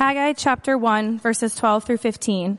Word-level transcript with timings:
Haggai 0.00 0.32
chapter 0.32 0.78
1 0.78 1.18
verses 1.18 1.54
12 1.54 1.84
through 1.84 1.98
15. 1.98 2.58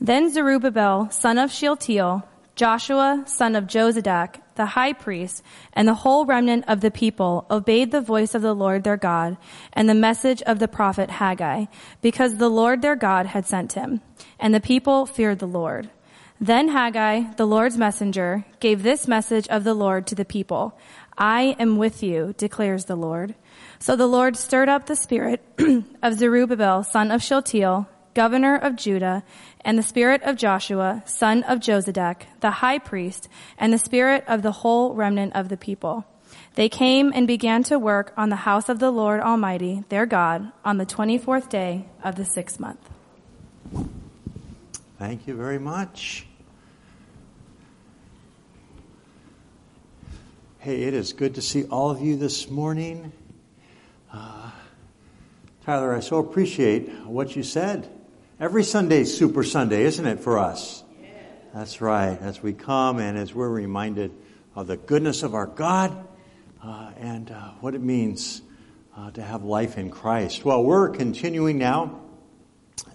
Then 0.00 0.30
Zerubbabel, 0.32 1.10
son 1.10 1.36
of 1.36 1.50
Shealtiel, 1.50 2.22
Joshua, 2.54 3.24
son 3.26 3.56
of 3.56 3.64
Jozadak, 3.64 4.36
the 4.54 4.66
high 4.66 4.92
priest, 4.92 5.42
and 5.72 5.88
the 5.88 5.94
whole 5.94 6.24
remnant 6.24 6.64
of 6.68 6.82
the 6.82 6.92
people 6.92 7.44
obeyed 7.50 7.90
the 7.90 8.00
voice 8.00 8.36
of 8.36 8.42
the 8.42 8.54
Lord 8.54 8.84
their 8.84 8.96
God 8.96 9.36
and 9.72 9.88
the 9.88 9.94
message 9.94 10.42
of 10.42 10.60
the 10.60 10.68
prophet 10.68 11.10
Haggai, 11.10 11.64
because 12.02 12.36
the 12.36 12.48
Lord 12.48 12.82
their 12.82 12.94
God 12.94 13.26
had 13.26 13.46
sent 13.46 13.72
him. 13.72 14.00
And 14.38 14.54
the 14.54 14.60
people 14.60 15.06
feared 15.06 15.40
the 15.40 15.46
Lord. 15.48 15.90
Then 16.40 16.68
Haggai, 16.68 17.32
the 17.36 17.46
Lord's 17.46 17.76
messenger, 17.76 18.44
gave 18.60 18.84
this 18.84 19.08
message 19.08 19.48
of 19.48 19.64
the 19.64 19.74
Lord 19.74 20.06
to 20.06 20.14
the 20.14 20.24
people. 20.24 20.78
I 21.18 21.56
am 21.58 21.78
with 21.78 22.04
you, 22.04 22.32
declares 22.36 22.84
the 22.84 22.94
Lord. 22.94 23.34
So 23.78 23.96
the 23.96 24.06
Lord 24.06 24.36
stirred 24.36 24.68
up 24.68 24.86
the 24.86 24.96
spirit 24.96 25.42
of 26.02 26.14
Zerubbabel, 26.14 26.82
son 26.82 27.10
of 27.10 27.22
Shealtiel, 27.22 27.88
governor 28.14 28.56
of 28.56 28.76
Judah, 28.76 29.22
and 29.60 29.78
the 29.78 29.82
spirit 29.82 30.22
of 30.22 30.36
Joshua, 30.36 31.02
son 31.04 31.42
of 31.42 31.60
Jozadak, 31.60 32.22
the 32.40 32.50
high 32.50 32.78
priest, 32.78 33.28
and 33.58 33.72
the 33.72 33.78
spirit 33.78 34.24
of 34.26 34.42
the 34.42 34.52
whole 34.52 34.94
remnant 34.94 35.34
of 35.34 35.48
the 35.48 35.56
people. 35.56 36.06
They 36.54 36.70
came 36.70 37.12
and 37.14 37.26
began 37.26 37.62
to 37.64 37.78
work 37.78 38.14
on 38.16 38.30
the 38.30 38.36
house 38.36 38.70
of 38.70 38.78
the 38.78 38.90
Lord 38.90 39.20
Almighty, 39.20 39.84
their 39.90 40.06
God, 40.06 40.50
on 40.64 40.78
the 40.78 40.86
24th 40.86 41.50
day 41.50 41.86
of 42.02 42.16
the 42.16 42.24
sixth 42.24 42.58
month. 42.58 42.80
Thank 44.98 45.26
you 45.26 45.34
very 45.36 45.58
much. 45.58 46.26
Hey, 50.58 50.84
it 50.84 50.94
is 50.94 51.12
good 51.12 51.34
to 51.34 51.42
see 51.42 51.64
all 51.64 51.90
of 51.90 52.00
you 52.00 52.16
this 52.16 52.50
morning. 52.50 53.12
Uh, 54.16 54.50
Tyler, 55.66 55.94
I 55.94 56.00
so 56.00 56.18
appreciate 56.18 56.90
what 57.04 57.36
you 57.36 57.42
said. 57.42 57.86
Every 58.40 58.64
Sunday 58.64 59.00
is 59.00 59.14
Super 59.14 59.44
Sunday, 59.44 59.82
isn't 59.82 60.06
it, 60.06 60.20
for 60.20 60.38
us? 60.38 60.82
Yeah. 61.02 61.08
That's 61.52 61.82
right. 61.82 62.18
As 62.18 62.42
we 62.42 62.54
come 62.54 62.98
and 62.98 63.18
as 63.18 63.34
we're 63.34 63.50
reminded 63.50 64.12
of 64.54 64.68
the 64.68 64.78
goodness 64.78 65.22
of 65.22 65.34
our 65.34 65.46
God 65.46 65.94
uh, 66.64 66.92
and 66.98 67.30
uh, 67.30 67.50
what 67.60 67.74
it 67.74 67.82
means 67.82 68.40
uh, 68.96 69.10
to 69.10 69.22
have 69.22 69.44
life 69.44 69.76
in 69.76 69.90
Christ. 69.90 70.46
Well, 70.46 70.64
we're 70.64 70.88
continuing 70.88 71.58
now 71.58 72.00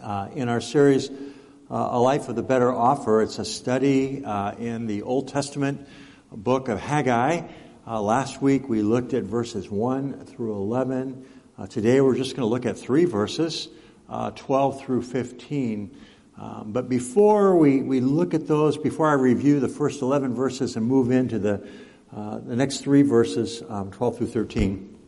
uh, 0.01 0.29
in 0.33 0.49
our 0.49 0.61
series, 0.61 1.11
uh, 1.11 1.89
A 1.91 1.99
Life 1.99 2.29
of 2.29 2.35
the 2.35 2.41
Better 2.41 2.73
Offer. 2.73 3.21
It's 3.21 3.37
a 3.37 3.45
study 3.45 4.23
in 4.57 4.87
the 4.87 5.03
Old 5.03 5.27
Testament 5.27 5.87
book 6.31 6.67
of 6.67 6.79
Haggai. 6.79 7.47
Uh, 7.87 7.99
last 7.99 8.43
week 8.43 8.69
we 8.69 8.83
looked 8.83 9.11
at 9.15 9.23
verses 9.23 9.67
1 9.67 10.25
through 10.25 10.53
11. 10.53 11.25
Uh, 11.57 11.65
today 11.65 11.99
we're 11.99 12.15
just 12.15 12.35
going 12.35 12.47
to 12.47 12.49
look 12.49 12.67
at 12.67 12.77
three 12.77 13.05
verses, 13.05 13.69
uh, 14.07 14.29
12 14.35 14.81
through 14.81 15.01
15. 15.01 15.97
Um, 16.37 16.71
but 16.71 16.87
before 16.89 17.57
we, 17.57 17.81
we 17.81 17.99
look 17.99 18.35
at 18.35 18.45
those, 18.47 18.77
before 18.77 19.07
I 19.07 19.13
review 19.13 19.59
the 19.59 19.67
first 19.67 20.03
11 20.03 20.35
verses 20.35 20.75
and 20.75 20.85
move 20.85 21.09
into 21.09 21.39
the, 21.39 21.67
uh, 22.15 22.37
the 22.37 22.55
next 22.55 22.81
three 22.81 23.01
verses, 23.01 23.63
um, 23.67 23.89
12 23.89 24.17
through 24.19 24.27
13, 24.27 24.99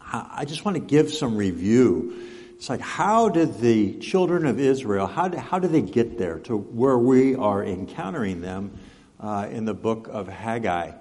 I 0.00 0.46
just 0.46 0.64
want 0.64 0.76
to 0.78 0.82
give 0.82 1.12
some 1.12 1.36
review. 1.36 2.16
It's 2.54 2.70
like, 2.70 2.80
how 2.80 3.28
did 3.28 3.58
the 3.58 3.98
children 3.98 4.46
of 4.46 4.58
Israel, 4.58 5.06
how 5.06 5.28
did, 5.28 5.40
how 5.40 5.58
did 5.58 5.72
they 5.72 5.82
get 5.82 6.16
there 6.16 6.38
to 6.40 6.56
where 6.56 6.96
we 6.96 7.34
are 7.34 7.62
encountering 7.62 8.40
them 8.40 8.78
uh, 9.20 9.48
in 9.50 9.66
the 9.66 9.74
book 9.74 10.08
of 10.10 10.26
Haggai? 10.28 10.92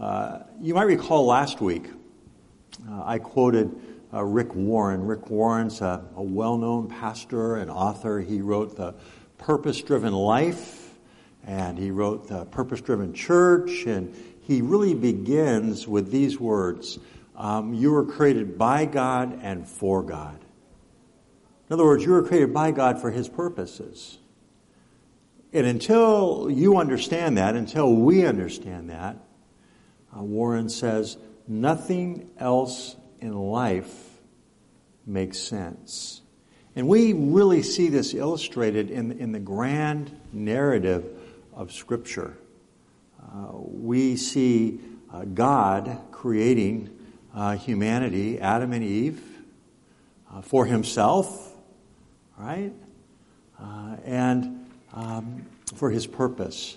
Uh, 0.00 0.44
you 0.62 0.72
might 0.72 0.84
recall 0.84 1.26
last 1.26 1.60
week, 1.60 1.84
uh, 2.88 3.02
I 3.04 3.18
quoted 3.18 3.70
uh, 4.14 4.24
Rick 4.24 4.54
Warren. 4.54 5.04
Rick 5.04 5.28
Warren's 5.28 5.82
a, 5.82 6.02
a 6.16 6.22
well 6.22 6.56
known 6.56 6.88
pastor 6.88 7.56
and 7.56 7.70
author. 7.70 8.18
He 8.18 8.40
wrote 8.40 8.76
The 8.78 8.94
Purpose 9.36 9.82
Driven 9.82 10.14
Life, 10.14 10.94
and 11.46 11.78
he 11.78 11.90
wrote 11.90 12.28
The 12.28 12.46
Purpose 12.46 12.80
Driven 12.80 13.12
Church, 13.12 13.84
and 13.84 14.14
he 14.40 14.62
really 14.62 14.94
begins 14.94 15.86
with 15.86 16.10
these 16.10 16.40
words 16.40 16.98
um, 17.36 17.74
You 17.74 17.92
were 17.92 18.06
created 18.06 18.56
by 18.56 18.86
God 18.86 19.38
and 19.42 19.68
for 19.68 20.02
God. 20.02 20.40
In 21.68 21.74
other 21.74 21.84
words, 21.84 22.02
you 22.06 22.12
were 22.12 22.22
created 22.22 22.54
by 22.54 22.70
God 22.70 23.02
for 23.02 23.10
His 23.10 23.28
purposes. 23.28 24.16
And 25.52 25.66
until 25.66 26.48
you 26.50 26.78
understand 26.78 27.36
that, 27.36 27.54
until 27.54 27.94
we 27.94 28.24
understand 28.24 28.88
that, 28.88 29.18
uh, 30.16 30.22
Warren 30.22 30.68
says, 30.68 31.16
nothing 31.46 32.30
else 32.38 32.96
in 33.20 33.34
life 33.34 34.10
makes 35.06 35.38
sense. 35.38 36.22
And 36.76 36.88
we 36.88 37.12
really 37.12 37.62
see 37.62 37.88
this 37.88 38.14
illustrated 38.14 38.90
in, 38.90 39.12
in 39.12 39.32
the 39.32 39.40
grand 39.40 40.18
narrative 40.32 41.04
of 41.52 41.72
Scripture. 41.72 42.38
Uh, 43.20 43.48
we 43.52 44.16
see 44.16 44.80
uh, 45.12 45.24
God 45.24 45.98
creating 46.12 46.96
uh, 47.34 47.56
humanity, 47.56 48.40
Adam 48.40 48.72
and 48.72 48.84
Eve, 48.84 49.22
uh, 50.32 50.42
for 50.42 50.64
himself, 50.64 51.54
right? 52.38 52.72
Uh, 53.60 53.96
and 54.04 54.66
um, 54.92 55.46
for 55.74 55.90
his 55.90 56.06
purpose. 56.06 56.76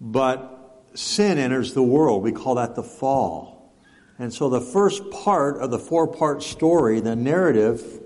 But 0.00 0.53
sin 0.94 1.38
enters 1.38 1.74
the 1.74 1.82
world. 1.82 2.22
We 2.22 2.32
call 2.32 2.54
that 2.56 2.74
the 2.74 2.82
fall. 2.82 3.72
And 4.18 4.32
so 4.32 4.48
the 4.48 4.60
first 4.60 5.10
part 5.10 5.56
of 5.58 5.70
the 5.70 5.78
four 5.78 6.06
part 6.06 6.42
story, 6.42 7.00
the 7.00 7.16
narrative 7.16 8.00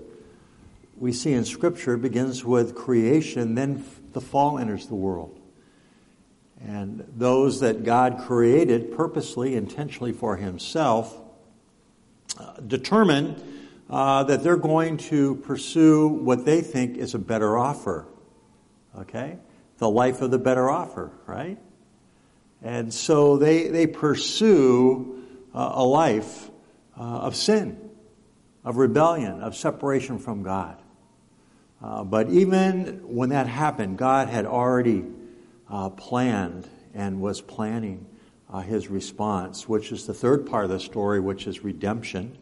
we 0.97 1.13
see 1.13 1.33
in 1.33 1.45
Scripture 1.45 1.97
begins 1.97 2.43
with 2.43 2.75
creation, 2.75 3.55
then 3.55 3.85
the 4.13 4.21
fall 4.21 4.57
enters 4.57 4.87
the 4.87 4.95
world. 4.95 5.39
And 6.59 7.05
those 7.15 7.61
that 7.61 7.83
God 7.85 8.19
created 8.19 8.95
purposely, 8.95 9.55
intentionally 9.55 10.11
for 10.11 10.35
Himself, 10.35 11.17
uh, 12.37 12.59
determine 12.59 13.41
uh, 13.89 14.23
that 14.23 14.43
they're 14.43 14.57
going 14.57 14.97
to 14.97 15.35
pursue 15.35 16.07
what 16.07 16.43
they 16.43 16.61
think 16.61 16.97
is 16.97 17.13
a 17.13 17.19
better 17.19 17.57
offer. 17.57 18.07
Okay? 18.97 19.37
The 19.77 19.89
life 19.89 20.21
of 20.21 20.31
the 20.31 20.37
better 20.37 20.69
offer, 20.69 21.11
right? 21.25 21.57
And 22.61 22.93
so 22.93 23.37
they, 23.37 23.67
they 23.67 23.87
pursue 23.87 25.23
uh, 25.53 25.71
a 25.75 25.83
life 25.83 26.49
uh, 26.97 27.01
of 27.01 27.35
sin, 27.35 27.89
of 28.65 28.77
rebellion, 28.77 29.41
of 29.41 29.55
separation 29.55 30.19
from 30.19 30.43
God. 30.43 30.81
Uh, 31.81 32.03
but 32.03 32.29
even 32.29 33.01
when 33.03 33.29
that 33.29 33.47
happened, 33.47 33.97
God 33.97 34.27
had 34.27 34.45
already 34.45 35.05
uh, 35.69 35.89
planned 35.89 36.67
and 36.93 37.21
was 37.21 37.39
planning 37.39 38.05
uh, 38.51 38.59
his 38.59 38.89
response, 38.89 39.69
which 39.69 39.91
is 39.91 40.05
the 40.05 40.13
third 40.13 40.45
part 40.45 40.65
of 40.65 40.71
the 40.71 40.79
story, 40.79 41.19
which 41.19 41.47
is 41.47 41.63
redemption. 41.63 42.37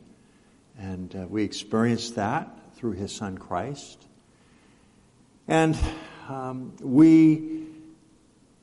And 0.79 1.15
uh, 1.15 1.27
we 1.27 1.43
experience 1.43 2.11
that 2.11 2.49
through 2.75 2.93
his 2.93 3.11
son 3.11 3.37
Christ. 3.37 4.07
And 5.47 5.77
um, 6.29 6.75
we 6.81 7.67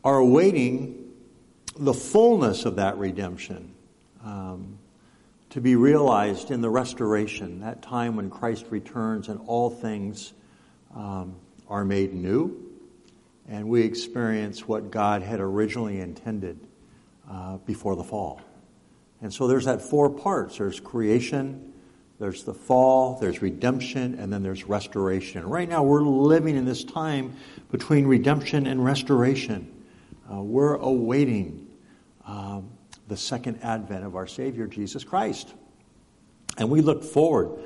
are 0.03 0.19
awaiting 0.19 1.04
the 1.77 1.95
fullness 1.95 2.65
of 2.65 2.77
that 2.77 2.97
redemption 2.99 3.75
um, 4.25 4.79
to 5.51 5.61
be 5.61 5.77
realized 5.77 6.51
in 6.51 6.61
the 6.61 6.71
restoration, 6.71 7.61
that 7.61 7.83
time 7.83 8.17
when 8.17 8.31
Christ 8.31 8.67
returns 8.71 9.29
and 9.29 9.41
all 9.47 9.71
things 9.71 10.33
um, 10.95 11.37
are 11.69 11.85
made 11.85 12.15
new, 12.15 12.61
and 13.49 13.69
we 13.69 13.83
experience 13.83 14.67
what 14.67 14.91
God 14.91 15.23
had 15.23 15.41
originally 15.41 16.01
intended 16.01 16.59
uh, 17.31 17.59
before 17.59 17.97
the 17.97 18.05
fall. 18.05 18.41
And 19.21 19.33
so 19.33 19.47
there's 19.47 19.65
that 19.65 19.83
four 19.83 20.11
parts. 20.11 20.59
There's 20.59 20.81
creation, 20.81 21.73
there's 22.19 22.45
the 22.45 22.55
fall, 22.55 23.19
there's 23.21 23.43
redemption, 23.43 24.19
and 24.19 24.33
then 24.33 24.43
there's 24.43 24.65
restoration. 24.65 25.49
Right 25.49 25.69
now 25.69 25.83
we're 25.83 26.03
living 26.03 26.57
in 26.57 26.65
this 26.65 26.85
time 26.85 27.35
between 27.71 28.07
redemption 28.07 28.67
and 28.67 28.85
restoration. 28.85 29.71
Uh, 30.33 30.43
we're 30.43 30.77
awaiting 30.77 31.64
um, 32.27 32.71
the 33.09 33.17
second 33.17 33.61
advent 33.63 34.05
of 34.05 34.17
our 34.17 34.27
Savior, 34.27 34.67
Jesus 34.67 35.05
Christ. 35.05 35.53
And 36.57 36.71
we 36.71 36.81
look 36.81 37.03
forward, 37.03 37.59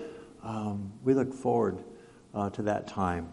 um, 0.43 0.93
we 1.05 1.15
look 1.15 1.35
forward 1.35 1.79
uh, 2.35 2.51
to 2.51 2.63
that 2.63 2.89
time. 2.89 3.29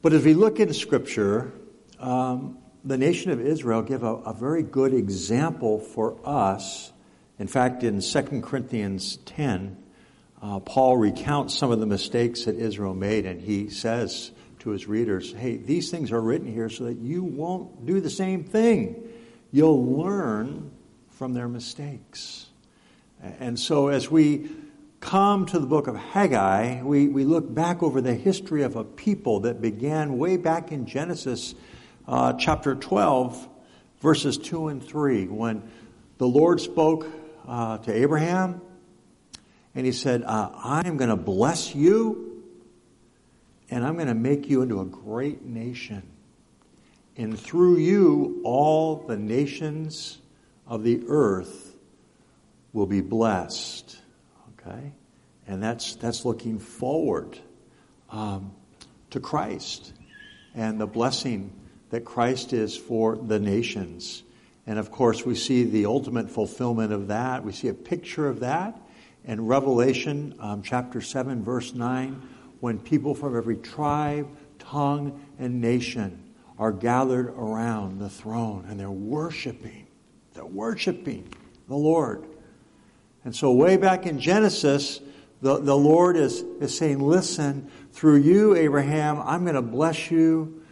But 0.00 0.12
as 0.12 0.24
we 0.24 0.34
look 0.34 0.60
in 0.60 0.72
Scripture, 0.72 1.52
um, 1.98 2.58
the 2.84 2.96
nation 2.96 3.32
of 3.32 3.40
Israel 3.40 3.82
give 3.82 4.02
a, 4.02 4.14
a, 4.14 4.32
very 4.32 4.62
good 4.62 4.94
example 4.94 5.80
for 5.80 6.16
us. 6.24 6.92
In 7.38 7.48
fact, 7.48 7.82
in 7.82 8.00
2 8.00 8.22
Corinthians 8.42 9.16
10, 9.26 9.76
uh, 10.40 10.60
Paul 10.60 10.96
recounts 10.96 11.58
some 11.58 11.72
of 11.72 11.80
the 11.80 11.86
mistakes 11.86 12.44
that 12.44 12.54
Israel 12.54 12.94
made, 12.94 13.26
and 13.26 13.40
he 13.40 13.68
says 13.68 14.30
to 14.60 14.70
his 14.70 14.86
readers, 14.86 15.32
Hey, 15.32 15.56
these 15.56 15.90
things 15.90 16.12
are 16.12 16.20
written 16.20 16.52
here 16.52 16.68
so 16.68 16.84
that 16.84 16.98
you 16.98 17.24
won't 17.24 17.84
do 17.84 18.00
the 18.00 18.10
same 18.10 18.44
thing. 18.44 19.07
You'll 19.50 19.98
learn 19.98 20.70
from 21.10 21.34
their 21.34 21.48
mistakes. 21.48 22.46
And 23.20 23.58
so, 23.58 23.88
as 23.88 24.10
we 24.10 24.50
come 25.00 25.46
to 25.46 25.58
the 25.58 25.66
book 25.66 25.86
of 25.86 25.96
Haggai, 25.96 26.82
we, 26.82 27.08
we 27.08 27.24
look 27.24 27.52
back 27.52 27.82
over 27.82 28.00
the 28.00 28.14
history 28.14 28.62
of 28.62 28.76
a 28.76 28.84
people 28.84 29.40
that 29.40 29.60
began 29.60 30.18
way 30.18 30.36
back 30.36 30.70
in 30.70 30.86
Genesis 30.86 31.54
uh, 32.06 32.32
chapter 32.34 32.74
12, 32.74 33.48
verses 34.00 34.38
2 34.38 34.68
and 34.68 34.82
3, 34.82 35.26
when 35.26 35.68
the 36.18 36.26
Lord 36.26 36.60
spoke 36.60 37.06
uh, 37.46 37.78
to 37.78 37.92
Abraham 37.92 38.60
and 39.74 39.86
he 39.86 39.92
said, 39.92 40.22
uh, 40.24 40.50
I'm 40.64 40.96
going 40.96 41.10
to 41.10 41.16
bless 41.16 41.74
you 41.74 42.42
and 43.70 43.84
I'm 43.84 43.94
going 43.94 44.08
to 44.08 44.14
make 44.14 44.48
you 44.48 44.62
into 44.62 44.80
a 44.80 44.84
great 44.84 45.44
nation. 45.44 46.02
And 47.18 47.38
through 47.38 47.78
you, 47.78 48.40
all 48.44 48.94
the 48.94 49.16
nations 49.16 50.18
of 50.68 50.84
the 50.84 51.02
earth 51.08 51.76
will 52.72 52.86
be 52.86 53.00
blessed. 53.00 53.98
Okay? 54.52 54.92
And 55.48 55.60
that's, 55.60 55.96
that's 55.96 56.24
looking 56.24 56.60
forward 56.60 57.36
um, 58.08 58.52
to 59.10 59.18
Christ 59.18 59.92
and 60.54 60.80
the 60.80 60.86
blessing 60.86 61.52
that 61.90 62.04
Christ 62.04 62.52
is 62.52 62.76
for 62.76 63.16
the 63.16 63.40
nations. 63.40 64.22
And 64.64 64.78
of 64.78 64.92
course, 64.92 65.26
we 65.26 65.34
see 65.34 65.64
the 65.64 65.86
ultimate 65.86 66.30
fulfillment 66.30 66.92
of 66.92 67.08
that. 67.08 67.44
We 67.44 67.52
see 67.52 67.68
a 67.68 67.74
picture 67.74 68.28
of 68.28 68.40
that 68.40 68.80
in 69.24 69.44
Revelation 69.44 70.36
um, 70.38 70.62
chapter 70.62 71.00
7, 71.00 71.42
verse 71.42 71.74
9, 71.74 72.22
when 72.60 72.78
people 72.78 73.14
from 73.14 73.36
every 73.36 73.56
tribe, 73.56 74.28
tongue, 74.60 75.20
and 75.38 75.60
nation 75.60 76.27
are 76.58 76.72
gathered 76.72 77.28
around 77.28 78.00
the 78.00 78.08
throne 78.08 78.66
and 78.68 78.78
they're 78.78 78.90
worshiping. 78.90 79.86
They're 80.34 80.44
worshiping 80.44 81.32
the 81.68 81.76
Lord. 81.76 82.26
And 83.24 83.34
so, 83.34 83.52
way 83.52 83.76
back 83.76 84.06
in 84.06 84.18
Genesis, 84.18 85.00
the, 85.42 85.58
the 85.58 85.76
Lord 85.76 86.16
is, 86.16 86.40
is 86.60 86.76
saying, 86.76 87.00
Listen, 87.00 87.70
through 87.92 88.16
you, 88.16 88.56
Abraham, 88.56 89.20
I'm 89.20 89.42
going 89.42 89.54
to 89.54 89.62
bless 89.62 90.10
you. 90.10 90.62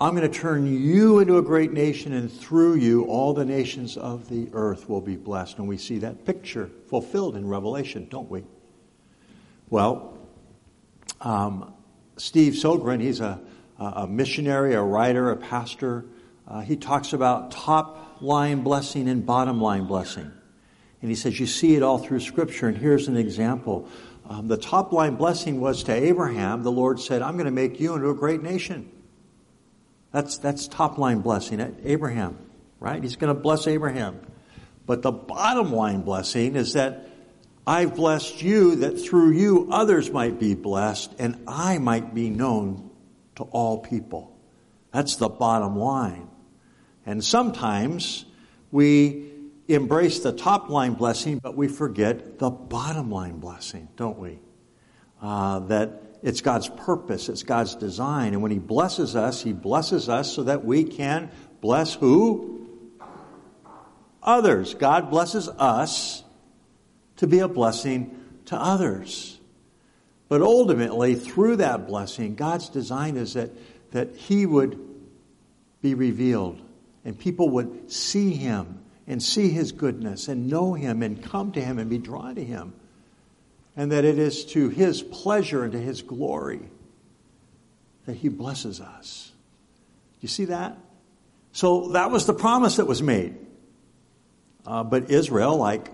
I'm 0.00 0.14
going 0.14 0.30
to 0.30 0.38
turn 0.38 0.66
you 0.66 1.18
into 1.18 1.38
a 1.38 1.42
great 1.42 1.72
nation, 1.72 2.12
and 2.12 2.32
through 2.32 2.76
you, 2.76 3.04
all 3.06 3.34
the 3.34 3.44
nations 3.44 3.96
of 3.96 4.28
the 4.28 4.48
earth 4.52 4.88
will 4.88 5.00
be 5.00 5.16
blessed. 5.16 5.58
And 5.58 5.66
we 5.66 5.76
see 5.76 5.98
that 5.98 6.24
picture 6.24 6.70
fulfilled 6.86 7.36
in 7.36 7.48
Revelation, 7.48 8.06
don't 8.08 8.30
we? 8.30 8.44
Well, 9.70 10.16
um, 11.20 11.74
Steve 12.16 12.52
Sjogren, 12.52 13.00
he's 13.00 13.18
a, 13.18 13.40
a 13.78 14.06
missionary, 14.06 14.74
a 14.74 14.82
writer, 14.82 15.30
a 15.30 15.36
pastor. 15.36 16.04
Uh, 16.46 16.60
he 16.60 16.76
talks 16.76 17.12
about 17.12 17.50
top 17.50 18.18
line 18.20 18.62
blessing 18.62 19.08
and 19.08 19.24
bottom 19.24 19.60
line 19.60 19.86
blessing. 19.86 20.32
And 21.00 21.10
he 21.10 21.14
says, 21.14 21.38
You 21.38 21.46
see 21.46 21.76
it 21.76 21.82
all 21.82 21.98
through 21.98 22.20
Scripture. 22.20 22.68
And 22.68 22.76
here's 22.76 23.08
an 23.08 23.16
example. 23.16 23.88
Um, 24.28 24.48
the 24.48 24.56
top 24.56 24.92
line 24.92 25.14
blessing 25.14 25.60
was 25.60 25.84
to 25.84 25.92
Abraham. 25.92 26.62
The 26.62 26.72
Lord 26.72 27.00
said, 27.00 27.22
I'm 27.22 27.34
going 27.34 27.46
to 27.46 27.50
make 27.50 27.80
you 27.80 27.94
into 27.94 28.10
a 28.10 28.14
great 28.14 28.42
nation. 28.42 28.90
That's, 30.12 30.38
that's 30.38 30.68
top 30.68 30.98
line 30.98 31.20
blessing. 31.20 31.76
Abraham, 31.84 32.38
right? 32.80 33.02
He's 33.02 33.16
going 33.16 33.34
to 33.34 33.40
bless 33.40 33.66
Abraham. 33.66 34.20
But 34.86 35.02
the 35.02 35.12
bottom 35.12 35.72
line 35.72 36.02
blessing 36.02 36.56
is 36.56 36.72
that 36.72 37.08
I've 37.66 37.94
blessed 37.94 38.42
you 38.42 38.76
that 38.76 38.98
through 39.00 39.32
you 39.32 39.68
others 39.70 40.10
might 40.10 40.40
be 40.40 40.54
blessed 40.54 41.14
and 41.18 41.42
I 41.46 41.76
might 41.78 42.14
be 42.14 42.30
known 42.30 42.87
to 43.38 43.44
all 43.44 43.78
people. 43.78 44.36
That's 44.92 45.16
the 45.16 45.28
bottom 45.28 45.76
line. 45.76 46.28
And 47.06 47.24
sometimes 47.24 48.24
we 48.70 49.30
embrace 49.68 50.20
the 50.20 50.32
top 50.32 50.68
line 50.68 50.94
blessing, 50.94 51.38
but 51.38 51.56
we 51.56 51.68
forget 51.68 52.38
the 52.38 52.50
bottom 52.50 53.10
line 53.10 53.38
blessing, 53.38 53.88
don't 53.96 54.18
we? 54.18 54.40
Uh, 55.22 55.60
that 55.60 56.02
it's 56.22 56.40
God's 56.40 56.68
purpose, 56.68 57.28
it's 57.28 57.44
God's 57.44 57.76
design. 57.76 58.32
And 58.32 58.42
when 58.42 58.50
He 58.50 58.58
blesses 58.58 59.14
us, 59.14 59.42
He 59.42 59.52
blesses 59.52 60.08
us 60.08 60.32
so 60.32 60.42
that 60.44 60.64
we 60.64 60.82
can 60.84 61.30
bless 61.60 61.94
who? 61.94 62.66
Others. 64.22 64.74
God 64.74 65.10
blesses 65.10 65.48
us 65.48 66.24
to 67.16 67.28
be 67.28 67.38
a 67.38 67.48
blessing 67.48 68.20
to 68.46 68.56
others. 68.56 69.37
But 70.28 70.42
ultimately, 70.42 71.14
through 71.14 71.56
that 71.56 71.86
blessing, 71.86 72.34
God's 72.34 72.68
design 72.68 73.16
is 73.16 73.34
that, 73.34 73.50
that 73.92 74.14
He 74.14 74.44
would 74.44 74.78
be 75.80 75.94
revealed 75.94 76.60
and 77.04 77.18
people 77.18 77.48
would 77.50 77.90
see 77.90 78.34
Him 78.34 78.80
and 79.06 79.22
see 79.22 79.48
His 79.48 79.72
goodness 79.72 80.28
and 80.28 80.48
know 80.48 80.74
Him 80.74 81.02
and 81.02 81.22
come 81.22 81.52
to 81.52 81.60
Him 81.60 81.78
and 81.78 81.88
be 81.88 81.98
drawn 81.98 82.34
to 82.34 82.44
Him 82.44 82.74
and 83.76 83.92
that 83.92 84.04
it 84.04 84.18
is 84.18 84.44
to 84.46 84.68
His 84.68 85.02
pleasure 85.02 85.62
and 85.62 85.72
to 85.72 85.80
His 85.80 86.02
glory 86.02 86.60
that 88.04 88.16
He 88.16 88.28
blesses 88.28 88.80
us. 88.80 89.32
You 90.20 90.28
see 90.28 90.46
that? 90.46 90.76
So 91.52 91.88
that 91.90 92.10
was 92.10 92.26
the 92.26 92.34
promise 92.34 92.76
that 92.76 92.86
was 92.86 93.02
made. 93.02 93.36
Uh, 94.66 94.84
but 94.84 95.10
Israel, 95.10 95.56
like, 95.56 95.90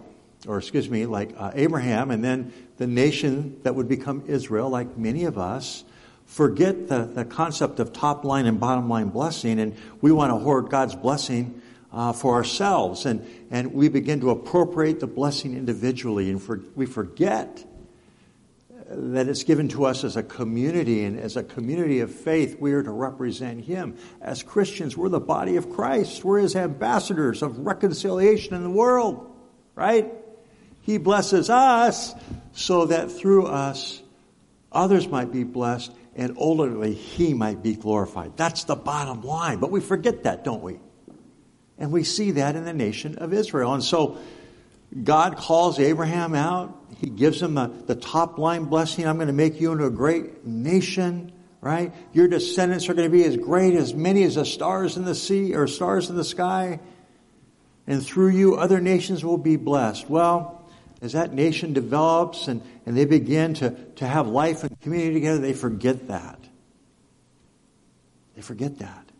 or 0.47 0.59
excuse 0.59 0.89
me, 0.89 1.07
like 1.07 1.35
uh, 1.37 1.53
Abraham, 1.55 2.11
and 2.11 2.23
then 2.23 2.53
the 2.77 2.87
nation 2.87 3.59
that 3.63 3.75
would 3.75 3.89
become 3.89 4.25
Israel, 4.27 4.69
like 4.71 4.97
many 4.97 5.25
of 5.25 5.39
us, 5.39 5.85
forget 6.27 6.89
the, 6.89 7.05
the 7.05 7.25
concept 7.25 7.81
of 7.81 7.93
top 7.93 8.25
line 8.25 8.47
and 8.47 8.59
bottom 8.59 8.89
line 8.89 9.09
blessing, 9.09 9.59
and 9.59 9.77
we 10.01 10.13
want 10.13 10.31
to 10.31 10.37
hoard 10.37 10.71
God's 10.71 10.95
blessing 10.95 11.61
uh, 11.93 12.13
for 12.13 12.35
ourselves, 12.35 13.07
and, 13.07 13.27
and 13.51 13.73
we 13.73 13.89
begin 13.89 14.21
to 14.21 14.31
appropriate 14.31 15.01
the 15.01 15.07
blessing 15.07 15.57
individually, 15.57 16.31
and 16.31 16.43
for, 16.43 16.61
we 16.75 16.87
forget 16.87 17.65
that 18.89 19.29
it's 19.29 19.45
given 19.45 19.69
to 19.69 19.85
us 19.85 20.05
as 20.05 20.17
a 20.17 20.23
community, 20.23 21.05
and 21.05 21.19
as 21.19 21.37
a 21.37 21.43
community 21.43 22.01
of 22.01 22.13
faith, 22.13 22.59
we 22.61 22.73
are 22.73 22.83
to 22.83 22.91
represent 22.91 23.65
Him. 23.65 23.97
As 24.21 24.43
Christians, 24.43 24.97
we're 24.97 25.09
the 25.09 25.21
body 25.21 25.57
of 25.57 25.71
Christ. 25.71 26.25
We're 26.25 26.41
His 26.41 26.55
ambassadors 26.55 27.43
of 27.43 27.61
reconciliation 27.61 28.55
in 28.55 28.63
the 28.63 28.71
world, 28.71 29.33
right? 29.75 30.13
He 30.85 30.99
blesses 30.99 31.51
us 31.51 32.15
so 32.53 32.87
that 32.87 33.11
through 33.11 33.47
us, 33.47 34.03
others 34.71 35.09
might 35.09 35.33
be 35.33 35.43
blessed, 35.43 35.93
and 36.15 36.37
ultimately, 36.39 36.95
He 36.95 37.35
might 37.35 37.63
be 37.63 37.75
glorified. 37.75 38.37
That's 38.37 38.65
the 38.65 38.77
bottom 38.77 39.23
line. 39.23 39.59
But 39.59 39.71
we 39.71 39.81
forget 39.81 40.25
that, 40.25 40.45
don't 40.45 40.63
we? 40.63 40.79
And 41.79 41.91
we 41.91 42.05
see 42.05 42.33
that 42.33 42.55
in 42.55 42.65
the 42.65 42.73
nation 42.73 43.17
of 43.17 43.33
Israel. 43.33 43.75
And 43.75 43.83
so, 43.83 44.19
God 45.03 45.37
calls 45.37 45.81
Abraham 45.81 46.35
out. 46.35 46.79
He 46.99 47.09
gives 47.11 47.43
him 47.43 47.55
the, 47.55 47.67
the 47.67 47.97
top 47.97 48.39
line 48.39 48.65
blessing. 48.65 49.09
I'm 49.09 49.17
going 49.17 49.27
to 49.27 49.33
make 49.33 49.61
you 49.61 49.73
into 49.73 49.87
a 49.87 49.91
great 49.91 50.47
nation, 50.47 51.33
right? 51.61 51.93
Your 52.13 52.29
descendants 52.29 52.89
are 52.89 52.95
going 52.95 53.11
to 53.11 53.17
be 53.17 53.25
as 53.25 53.37
great 53.37 53.75
as 53.75 53.93
many 53.95 54.23
as 54.23 54.37
the 54.37 54.45
stars 54.45 54.97
in 54.97 55.05
the 55.05 55.15
sea 55.15 55.55
or 55.55 55.67
stars 55.67 56.11
in 56.11 56.17
the 56.17 56.25
sky. 56.25 56.79
And 57.87 58.05
through 58.05 58.31
you, 58.31 58.55
other 58.55 58.81
nations 58.81 59.25
will 59.25 59.39
be 59.39 59.57
blessed. 59.57 60.09
Well, 60.09 60.64
as 61.05 61.13
that 61.13 61.35
nation 61.35 61.75
develops 61.75 62.49
and, 62.49 62.63
and 62.87 62.97
they 62.97 63.05
begin 63.05 63.53
to, 63.55 63.71
to 63.97 64.07
have 64.07 64.27
life 64.27 64.65
and 64.65 64.81
community 64.81 65.15
together, 65.15 65.39
they 65.39 65.53
forget 65.53 66.09
that. 66.09 66.39
They 68.35 68.41
forget 68.43 68.79
that. 68.79 69.11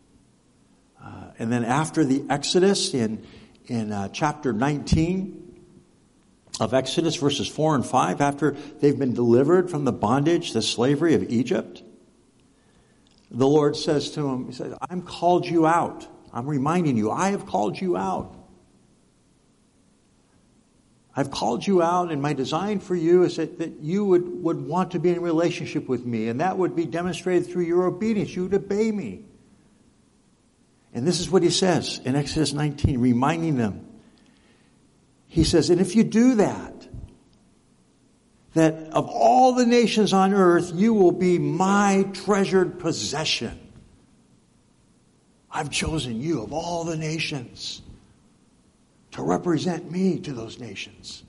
Uh, 1.01 1.27
and 1.37 1.51
then 1.51 1.63
after 1.63 2.03
the 2.03 2.25
Exodus 2.29 2.93
in, 2.93 3.25
in 3.67 3.91
uh, 3.91 4.09
chapter 4.09 4.51
19, 4.51 5.43
of 6.59 6.73
Exodus, 6.73 7.17
verses 7.17 7.49
4 7.49 7.75
and 7.75 7.85
5, 7.85 8.21
after 8.21 8.51
they've 8.79 8.97
been 8.97 9.13
delivered 9.13 9.69
from 9.69 9.83
the 9.83 9.91
bondage, 9.91 10.53
the 10.53 10.61
slavery 10.61 11.13
of 11.13 11.23
Egypt, 11.23 11.83
the 13.29 13.45
Lord 13.45 13.75
says 13.75 14.11
to 14.11 14.25
him, 14.25 14.45
He 14.47 14.53
says, 14.53 14.73
I'm 14.89 15.01
called 15.01 15.45
you 15.45 15.67
out. 15.67 16.07
I'm 16.31 16.47
reminding 16.47 16.95
you, 16.95 17.11
I 17.11 17.31
have 17.31 17.45
called 17.45 17.79
you 17.79 17.97
out. 17.97 18.35
I've 21.15 21.31
called 21.31 21.65
you 21.65 21.81
out, 21.81 22.11
and 22.11 22.21
my 22.21 22.33
design 22.33 22.79
for 22.79 22.95
you 22.95 23.23
is 23.23 23.37
that, 23.37 23.59
that 23.59 23.79
you 23.79 24.03
would, 24.03 24.43
would 24.43 24.67
want 24.67 24.91
to 24.91 24.99
be 24.99 25.11
in 25.11 25.21
relationship 25.21 25.87
with 25.87 26.05
me, 26.05 26.27
and 26.27 26.41
that 26.41 26.57
would 26.57 26.75
be 26.75 26.85
demonstrated 26.85 27.49
through 27.49 27.63
your 27.63 27.85
obedience. 27.85 28.35
You 28.35 28.43
would 28.43 28.53
obey 28.53 28.91
me. 28.91 29.23
And 30.93 31.07
this 31.07 31.19
is 31.19 31.29
what 31.29 31.43
he 31.43 31.49
says 31.49 32.01
in 32.03 32.15
Exodus 32.15 32.53
19, 32.53 32.99
reminding 32.99 33.55
them 33.55 33.85
he 35.27 35.43
says, 35.43 35.69
and 35.69 35.81
if 35.81 35.97
you 35.97 36.05
do 36.05 36.35
that, 36.35 36.87
that 38.53 38.73
of 38.93 39.09
all 39.09 39.53
the 39.53 39.65
nations 39.65 40.13
on 40.13 40.33
earth, 40.33 40.71
you 40.73 40.93
will 40.93 41.11
be 41.11 41.37
my 41.37 42.07
treasured 42.13 42.79
possession. 42.79 43.59
I've 45.51 45.69
chosen 45.69 46.21
you 46.21 46.41
of 46.41 46.53
all 46.53 46.85
the 46.85 46.95
nations 46.95 47.81
to 49.15 49.23
represent 49.23 49.89
me 49.89 50.19
to 50.19 50.33
those 50.33 50.59
nations. 50.59 51.23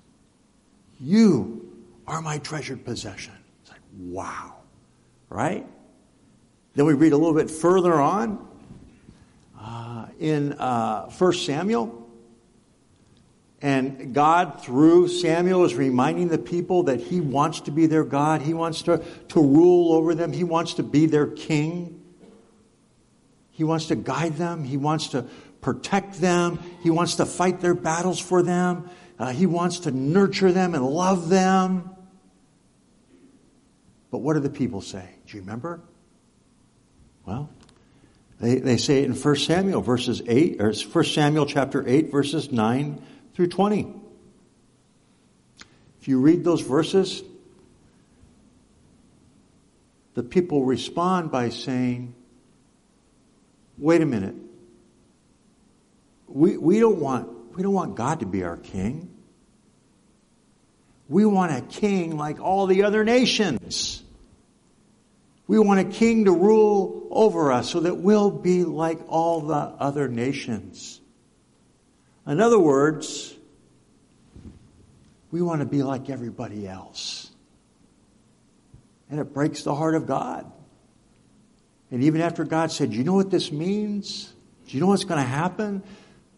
You 0.99 1.73
are 2.05 2.21
my 2.21 2.39
treasured 2.39 2.85
possession. 2.85 3.33
It's 3.63 3.71
like, 3.71 3.81
wow. 3.97 4.55
Right? 5.29 5.65
Then 6.75 6.85
we 6.85 6.95
read 6.95 7.13
a 7.13 7.17
little 7.17 7.35
bit 7.35 7.49
further 7.49 7.95
on 7.95 8.45
uh, 9.61 10.07
in 10.19 10.55
uh, 10.55 11.09
1 11.11 11.33
Samuel. 11.35 12.11
And 13.63 14.13
God, 14.13 14.65
through 14.65 15.07
Samuel, 15.07 15.65
is 15.65 15.77
reminding 15.77 16.27
the 16.27 16.39
people 16.39 16.83
that 16.85 17.01
He 17.01 17.21
wants 17.21 17.61
to 17.61 17.71
be 17.71 17.87
their 17.87 18.05
God. 18.05 18.43
He 18.43 18.53
wants 18.53 18.83
to, 18.83 18.99
to 19.29 19.41
rule 19.41 19.93
over 19.93 20.13
them. 20.13 20.33
He 20.33 20.43
wants 20.43 20.75
to 20.75 20.83
be 20.83 21.07
their 21.07 21.29
king. 21.29 22.03
He 23.53 23.63
wants 23.63 23.87
to 23.87 23.95
guide 23.95 24.39
them. 24.39 24.65
He 24.65 24.77
wants 24.77 25.07
to 25.09 25.27
protect 25.67 26.21
them. 26.21 26.61
He 26.85 26.91
wants 26.91 27.17
to 27.17 27.27
fight 27.27 27.59
their 27.59 27.75
battles 27.75 28.21
for 28.21 28.41
them. 28.41 28.89
Uh, 29.19 29.33
he 29.33 29.47
wants 29.47 29.81
to 29.81 29.91
nurture 29.91 30.53
them 30.53 30.77
and 30.77 30.87
love 30.87 31.29
them. 31.29 31.91
But 34.13 34.19
what 34.19 34.35
do 34.35 34.39
the 34.39 34.49
people 34.49 34.81
say? 34.81 35.05
Do 35.27 35.37
you 35.37 35.43
remember? 35.43 35.81
Well, 37.25 37.51
they, 38.39 38.61
they 38.61 38.77
say 38.77 39.03
it 39.03 39.07
in 39.07 39.15
1 39.15 39.37
Samuel 39.39 39.81
verses 39.81 40.23
8, 40.25 40.61
or 40.61 40.73
1 40.73 41.05
Samuel 41.05 41.47
chapter 41.47 41.85
8, 41.85 42.13
verses 42.13 42.53
9 42.53 43.03
through 43.35 43.49
20. 43.49 43.93
If 46.01 46.07
you 46.07 46.21
read 46.21 46.45
those 46.45 46.61
verses, 46.61 47.25
the 50.15 50.23
people 50.23 50.65
respond 50.65 51.33
by 51.33 51.49
saying, 51.49 52.15
wait 53.79 54.01
a 54.01 54.07
minute. 54.07 54.37
We, 56.27 56.57
we, 56.57 56.81
don't 56.81 57.01
want, 57.01 57.57
we 57.57 57.63
don't 57.63 57.73
want 57.73 57.95
God 57.95 58.21
to 58.21 58.27
be 58.27 58.43
our 58.43 58.57
king. 58.57 59.13
We 61.09 61.25
want 61.25 61.53
a 61.53 61.61
king 61.61 62.17
like 62.17 62.41
all 62.41 62.67
the 62.67 62.83
other 62.83 63.05
nations. 63.05 64.03
We 65.47 65.59
want 65.59 65.81
a 65.81 65.85
king 65.85 66.25
to 66.25 66.33
rule 66.33 67.07
over 67.11 67.53
us 67.53 67.71
so 67.71 67.81
that 67.81 67.99
we'll 67.99 68.31
be 68.31 68.65
like 68.65 68.99
all 69.09 69.43
the 69.43 69.55
other 69.55 70.09
nations. 70.09 71.01
In 72.27 72.41
other 72.41 72.59
words, 72.59 73.35
we 75.31 75.41
want 75.41 75.61
to 75.61 75.67
be 75.67 75.85
like 75.85 76.11
everybody 76.11 76.67
else. 76.67 77.31
And 79.09 79.21
it 79.21 79.33
breaks 79.33 79.63
the 79.63 79.75
heart 79.75 79.95
of 79.95 80.07
God. 80.07 80.51
And 81.93 82.03
even 82.03 82.21
after 82.21 82.43
God 82.43 82.73
said, 82.73 82.93
You 82.93 83.05
know 83.05 83.15
what 83.15 83.31
this 83.31 83.53
means? 83.53 84.33
Do 84.67 84.75
you 84.77 84.81
know 84.81 84.89
what's 84.89 85.05
going 85.05 85.21
to 85.21 85.27
happen? 85.27 85.85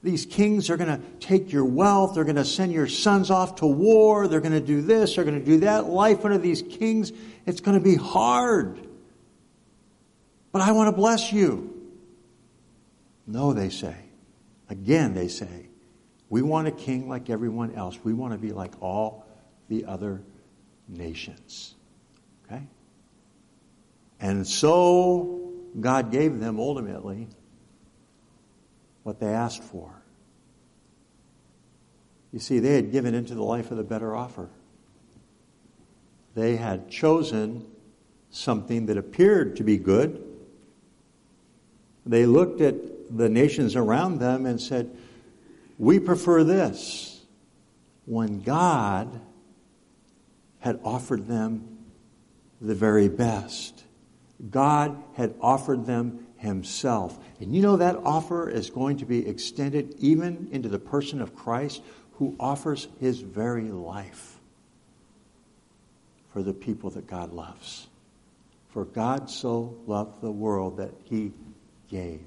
These 0.02 0.26
kings 0.26 0.70
are 0.70 0.76
going 0.76 0.96
to 0.96 1.04
take 1.18 1.52
your 1.52 1.64
wealth. 1.64 2.14
They're 2.14 2.24
going 2.24 2.36
to 2.36 2.44
send 2.44 2.72
your 2.72 2.86
sons 2.86 3.30
off 3.30 3.56
to 3.56 3.66
war. 3.66 4.28
They're 4.28 4.40
going 4.40 4.52
to 4.52 4.60
do 4.60 4.80
this. 4.80 5.16
They're 5.16 5.24
going 5.24 5.38
to 5.38 5.44
do 5.44 5.60
that. 5.60 5.86
Life 5.86 6.24
under 6.24 6.38
these 6.38 6.62
kings, 6.62 7.12
it's 7.46 7.60
going 7.60 7.76
to 7.76 7.82
be 7.82 7.96
hard. 7.96 8.78
But 10.52 10.62
I 10.62 10.72
want 10.72 10.88
to 10.88 10.92
bless 10.92 11.32
you. 11.32 11.74
No, 13.26 13.52
they 13.52 13.70
say. 13.70 13.96
Again, 14.70 15.14
they 15.14 15.28
say, 15.28 15.68
we 16.30 16.42
want 16.42 16.68
a 16.68 16.72
king 16.72 17.08
like 17.08 17.28
everyone 17.28 17.74
else. 17.74 17.98
We 18.04 18.12
want 18.12 18.32
to 18.32 18.38
be 18.38 18.52
like 18.52 18.80
all 18.80 19.26
the 19.68 19.86
other 19.86 20.22
nations. 20.86 21.74
Okay? 22.46 22.62
And 24.20 24.46
so 24.46 25.52
God 25.78 26.12
gave 26.12 26.38
them 26.38 26.58
ultimately 26.58 27.28
what 29.02 29.20
they 29.20 29.28
asked 29.28 29.62
for. 29.62 30.02
You 32.32 32.38
see, 32.38 32.58
they 32.58 32.74
had 32.74 32.92
given 32.92 33.14
into 33.14 33.34
the 33.34 33.42
life 33.42 33.70
of 33.70 33.76
the 33.76 33.84
better 33.84 34.14
offer. 34.14 34.50
They 36.34 36.56
had 36.56 36.90
chosen 36.90 37.66
something 38.30 38.86
that 38.86 38.98
appeared 38.98 39.56
to 39.56 39.64
be 39.64 39.78
good. 39.78 40.22
They 42.04 42.26
looked 42.26 42.60
at 42.60 43.16
the 43.16 43.28
nations 43.28 43.74
around 43.76 44.18
them 44.18 44.46
and 44.46 44.60
said, 44.60 44.94
we 45.78 45.98
prefer 46.00 46.44
this 46.44 47.22
when 48.04 48.40
God 48.40 49.20
had 50.60 50.80
offered 50.84 51.26
them 51.28 51.78
the 52.60 52.74
very 52.74 53.08
best. 53.08 53.84
God 54.50 55.02
had 55.14 55.34
offered 55.40 55.86
them 55.86 56.26
Himself. 56.36 57.18
And 57.40 57.54
you 57.54 57.62
know 57.62 57.76
that 57.76 57.96
offer 57.96 58.48
is 58.48 58.70
going 58.70 58.98
to 58.98 59.04
be 59.04 59.26
extended 59.26 59.94
even 59.98 60.48
into 60.50 60.68
the 60.68 60.78
person 60.78 61.20
of 61.20 61.36
Christ 61.36 61.82
who 62.14 62.34
offers 62.40 62.88
His 63.00 63.20
very 63.20 63.70
life 63.70 64.38
for 66.32 66.42
the 66.42 66.52
people 66.52 66.90
that 66.90 67.06
God 67.06 67.32
loves. 67.32 67.86
For 68.70 68.84
God 68.84 69.30
so 69.30 69.76
loved 69.86 70.20
the 70.20 70.30
world 70.30 70.78
that 70.78 70.90
He 71.04 71.32
gave. 71.88 72.20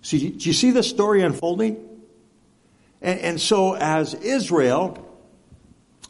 See, 0.00 0.30
do 0.30 0.48
you 0.48 0.54
see 0.54 0.70
the 0.70 0.82
story 0.82 1.22
unfolding? 1.22 1.76
And, 3.00 3.20
and 3.20 3.40
so, 3.40 3.74
as 3.74 4.14
Israel 4.14 4.98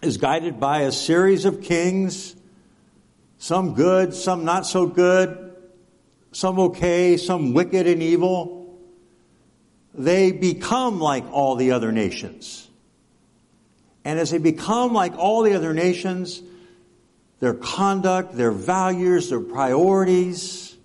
is 0.01 0.17
guided 0.17 0.61
by 0.61 0.83
a 0.83 0.93
series 0.93 1.45
of 1.45 1.63
kings, 1.63 2.37
some 3.39 3.75
good, 3.75 4.15
some 4.15 4.45
not 4.45 4.67
so 4.67 4.87
good, 4.87 5.44
some 6.35 6.59
okay, 6.59 7.17
some 7.17 7.55
wicked 7.55 7.87
and 7.87 8.03
evil, 8.03 8.77
they 9.95 10.33
become 10.33 11.01
like 11.01 11.25
all 11.31 11.55
the 11.55 11.71
other 11.71 11.93
nations. 11.93 12.69
And 14.05 14.19
as 14.19 14.33
they 14.33 14.39
become 14.39 14.93
like 14.93 15.17
all 15.17 15.43
the 15.43 15.55
other 15.55 15.73
nations, 15.73 16.43
their 17.39 17.55
conduct, 17.55 18.35
their 18.35 18.51
values, 18.51 19.31
their 19.31 19.41
priorities 19.41 20.77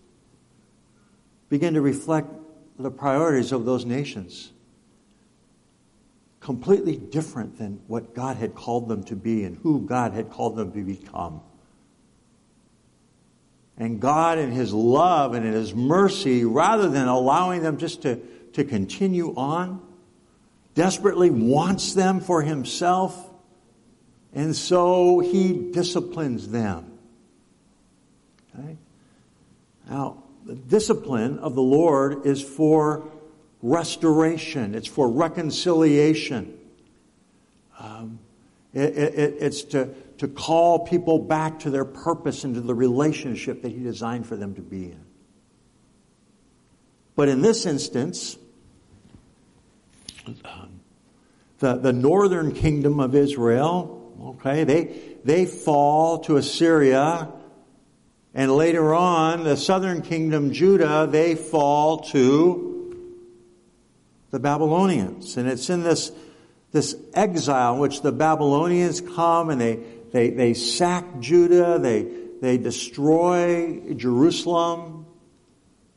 begin 1.50 1.74
to 1.74 1.82
reflect 1.82 2.29
the 2.77 2.91
priorities 2.91 3.51
of 3.51 3.65
those 3.65 3.86
nations 3.86 4.51
completely 6.39 6.96
different 6.96 7.58
than 7.58 7.82
what 7.88 8.13
God 8.13 8.38
had 8.38 8.53
called 8.53 8.88
them 8.88 9.03
to 9.06 9.15
be 9.15 9.44
and 9.44 9.58
who 9.58 9.82
God 9.82 10.13
had 10.13 10.29
called 10.29 10.56
them 10.56 10.72
to 10.72 10.84
become. 10.84 11.41
And 13.79 14.01
God, 14.01 14.38
in 14.38 14.51
His 14.51 14.74
love 14.74 15.33
and 15.33 15.45
in 15.45 15.53
His 15.53 15.74
mercy, 15.74 16.43
rather 16.43 16.89
than 16.89 17.07
allowing 17.07 17.63
them 17.63 17.77
just 17.77 18.01
to, 18.01 18.17
to 18.53 18.65
continue 18.65 19.33
on, 19.36 19.81
desperately 20.75 21.29
wants 21.29 21.93
them 21.93 22.19
for 22.19 22.41
Himself. 22.41 23.17
And 24.33 24.53
so 24.53 25.19
He 25.19 25.71
disciplines 25.71 26.50
them. 26.50 26.91
Okay? 28.53 28.77
Now, 29.89 30.24
the 30.45 30.55
discipline 30.55 31.39
of 31.39 31.55
the 31.55 31.62
Lord 31.62 32.25
is 32.25 32.41
for 32.41 33.07
restoration, 33.62 34.75
it's 34.75 34.88
for 34.88 35.09
reconciliation. 35.09 36.57
Um, 37.79 38.19
it, 38.74 38.98
it, 38.98 39.36
it's 39.39 39.63
to, 39.63 39.89
to 40.20 40.28
call 40.28 40.80
people 40.86 41.18
back 41.20 41.60
to 41.60 41.70
their 41.70 41.86
purpose 41.86 42.44
and 42.44 42.56
to 42.56 42.62
the 42.62 42.76
relationship 42.76 43.62
that 43.64 43.72
He 43.72 43.80
designed 43.80 44.28
for 44.28 44.36
them 44.36 44.54
to 44.56 44.62
be 44.62 44.86
in. 44.86 45.04
But 47.16 47.30
in 47.30 47.42
this 47.42 47.66
instance, 47.66 48.38
the, 51.60 51.76
the 51.76 51.94
northern 51.94 52.54
kingdom 52.54 53.00
of 53.00 53.16
Israel, 53.16 54.14
okay, 54.40 54.64
they, 54.66 55.18
they 55.24 55.46
fall 55.46 56.20
to 56.20 56.38
Assyria, 56.38 57.30
and 58.34 58.52
later 58.52 58.94
on, 58.94 59.44
the 59.44 59.58
southern 59.58 60.02
kingdom, 60.02 60.52
Judah, 60.52 61.08
they 61.10 61.36
fall 61.36 62.00
to 62.10 62.70
the 64.32 64.40
Babylonians. 64.40 65.38
And 65.38 65.50
it's 65.50 65.70
in 65.70 65.84
this, 65.84 66.12
this 66.72 66.96
exile 67.14 67.76
in 67.76 67.80
which 67.80 68.02
the 68.02 68.12
Babylonians 68.12 69.02
come 69.02 69.50
and 69.50 69.60
they, 69.60 69.80
they, 70.12 70.30
they 70.30 70.54
sack 70.54 71.06
Judah, 71.20 71.80
they, 71.80 72.08
they 72.42 72.58
destroy 72.58 73.94
Jerusalem, 73.96 75.06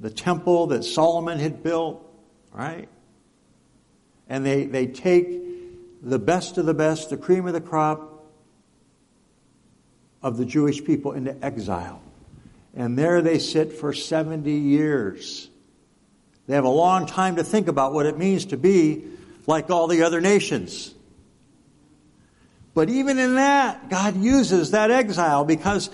the 0.00 0.10
temple 0.10 0.68
that 0.68 0.84
Solomon 0.84 1.38
had 1.38 1.62
built, 1.62 2.04
right? 2.52 2.88
And 4.28 4.44
they, 4.44 4.66
they 4.66 4.86
take 4.86 6.02
the 6.02 6.18
best 6.18 6.58
of 6.58 6.66
the 6.66 6.74
best, 6.74 7.10
the 7.10 7.16
cream 7.16 7.46
of 7.46 7.52
the 7.52 7.60
crop 7.60 8.24
of 10.22 10.36
the 10.36 10.44
Jewish 10.44 10.84
people 10.84 11.12
into 11.12 11.36
exile. 11.44 12.02
And 12.74 12.98
there 12.98 13.22
they 13.22 13.38
sit 13.38 13.72
for 13.72 13.92
70 13.92 14.50
years. 14.50 15.48
They 16.46 16.54
have 16.54 16.64
a 16.64 16.68
long 16.68 17.06
time 17.06 17.36
to 17.36 17.44
think 17.44 17.68
about 17.68 17.92
what 17.92 18.06
it 18.06 18.18
means 18.18 18.46
to 18.46 18.56
be 18.56 19.04
like 19.46 19.70
all 19.70 19.86
the 19.86 20.02
other 20.02 20.20
nations. 20.20 20.94
But 22.74 22.88
even 22.88 23.18
in 23.18 23.34
that, 23.34 23.90
God 23.90 24.16
uses 24.16 24.70
that 24.70 24.90
exile 24.90 25.44
because 25.44 25.90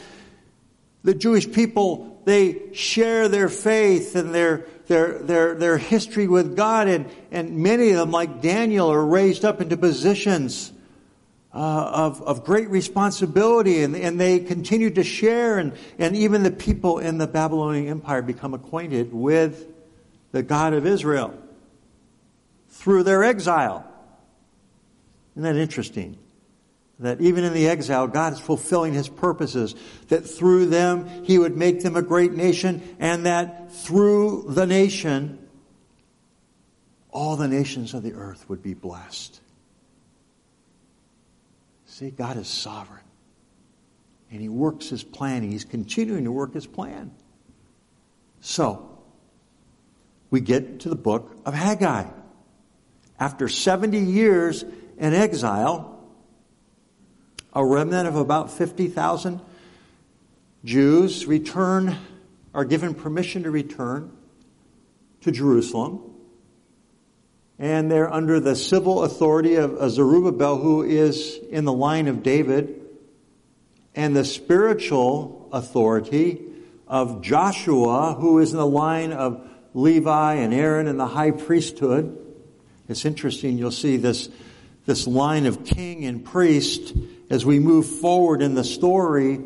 the 1.02 1.14
Jewish 1.14 1.50
people, 1.50 2.20
they 2.24 2.72
share 2.72 3.28
their 3.28 3.48
faith 3.48 4.14
and 4.14 4.34
their, 4.34 4.66
their, 4.86 5.18
their, 5.18 5.54
their 5.54 5.78
history 5.78 6.28
with 6.28 6.56
God 6.56 6.88
and, 6.88 7.06
and 7.30 7.58
many 7.58 7.90
of 7.90 7.96
them, 7.96 8.10
like 8.10 8.40
Daniel, 8.40 8.92
are 8.92 9.04
raised 9.04 9.44
up 9.44 9.60
into 9.60 9.76
positions 9.76 10.72
uh, 11.52 11.58
of, 11.58 12.22
of 12.22 12.44
great 12.44 12.68
responsibility 12.70 13.82
and, 13.82 13.96
and 13.96 14.20
they 14.20 14.38
continue 14.38 14.90
to 14.90 15.02
share 15.02 15.58
and, 15.58 15.72
and 15.98 16.14
even 16.14 16.42
the 16.42 16.50
people 16.50 16.98
in 16.98 17.18
the 17.18 17.26
Babylonian 17.26 17.88
Empire 17.88 18.22
become 18.22 18.54
acquainted 18.54 19.12
with 19.12 19.66
the 20.30 20.42
God 20.42 20.74
of 20.74 20.86
Israel 20.86 21.34
through 22.68 23.02
their 23.02 23.24
exile. 23.24 23.84
Isn't 25.34 25.42
that 25.42 25.56
interesting? 25.56 26.18
That 27.00 27.20
even 27.20 27.44
in 27.44 27.52
the 27.54 27.68
exile, 27.68 28.08
God 28.08 28.32
is 28.32 28.40
fulfilling 28.40 28.92
His 28.92 29.08
purposes. 29.08 29.74
That 30.08 30.22
through 30.22 30.66
them, 30.66 31.24
He 31.24 31.38
would 31.38 31.56
make 31.56 31.82
them 31.82 31.96
a 31.96 32.02
great 32.02 32.32
nation 32.32 32.96
and 32.98 33.26
that 33.26 33.72
through 33.72 34.46
the 34.48 34.66
nation, 34.66 35.38
all 37.10 37.36
the 37.36 37.48
nations 37.48 37.94
of 37.94 38.02
the 38.02 38.14
earth 38.14 38.48
would 38.48 38.62
be 38.62 38.74
blessed. 38.74 39.40
See, 41.86 42.10
God 42.10 42.36
is 42.36 42.48
sovereign. 42.48 43.00
And 44.30 44.40
He 44.40 44.48
works 44.48 44.88
His 44.88 45.04
plan. 45.04 45.42
and 45.44 45.52
He's 45.52 45.64
continuing 45.64 46.24
to 46.24 46.32
work 46.32 46.54
His 46.54 46.66
plan. 46.66 47.12
So, 48.40 48.98
we 50.30 50.40
get 50.40 50.80
to 50.80 50.88
the 50.88 50.96
book 50.96 51.36
of 51.44 51.54
Haggai. 51.54 52.04
After 53.20 53.48
70 53.48 53.98
years 53.98 54.64
in 54.98 55.14
exile, 55.14 55.97
a 57.58 57.64
remnant 57.64 58.06
of 58.06 58.14
about 58.14 58.52
50,000 58.52 59.40
Jews 60.64 61.26
return, 61.26 61.96
are 62.54 62.64
given 62.64 62.94
permission 62.94 63.42
to 63.42 63.50
return 63.50 64.10
to 65.20 65.32
Jerusalem 65.32 66.08
and 67.58 67.90
they're 67.90 68.12
under 68.12 68.38
the 68.38 68.54
civil 68.54 69.02
authority 69.02 69.56
of 69.56 69.90
Zerubbabel, 69.90 70.58
who 70.58 70.82
is 70.82 71.40
in 71.50 71.64
the 71.64 71.72
line 71.72 72.06
of 72.06 72.22
David, 72.22 72.80
and 73.96 74.14
the 74.14 74.24
spiritual 74.24 75.48
authority 75.52 76.40
of 76.86 77.20
Joshua, 77.20 78.14
who 78.14 78.38
is 78.38 78.52
in 78.52 78.58
the 78.58 78.66
line 78.66 79.12
of 79.12 79.44
Levi 79.74 80.34
and 80.34 80.54
Aaron 80.54 80.86
and 80.86 81.00
the 81.00 81.06
high 81.06 81.32
priesthood. 81.32 82.16
It's 82.88 83.04
interesting, 83.04 83.58
you'll 83.58 83.72
see 83.72 83.96
this, 83.96 84.28
this 84.88 85.06
line 85.06 85.46
of 85.46 85.64
king 85.64 86.04
and 86.04 86.24
priest 86.24 86.92
as 87.30 87.46
we 87.46 87.60
move 87.60 87.86
forward 87.86 88.42
in 88.42 88.54
the 88.54 88.64
story, 88.64 89.38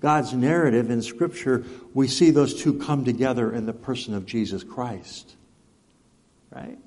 God's 0.00 0.34
narrative 0.34 0.90
in 0.90 1.00
scripture, 1.00 1.64
we 1.94 2.08
see 2.08 2.30
those 2.30 2.60
two 2.60 2.78
come 2.78 3.06
together 3.06 3.50
in 3.50 3.64
the 3.64 3.72
person 3.72 4.12
of 4.12 4.26
Jesus 4.26 4.62
Christ. 4.62 5.34
Right? 6.50 6.78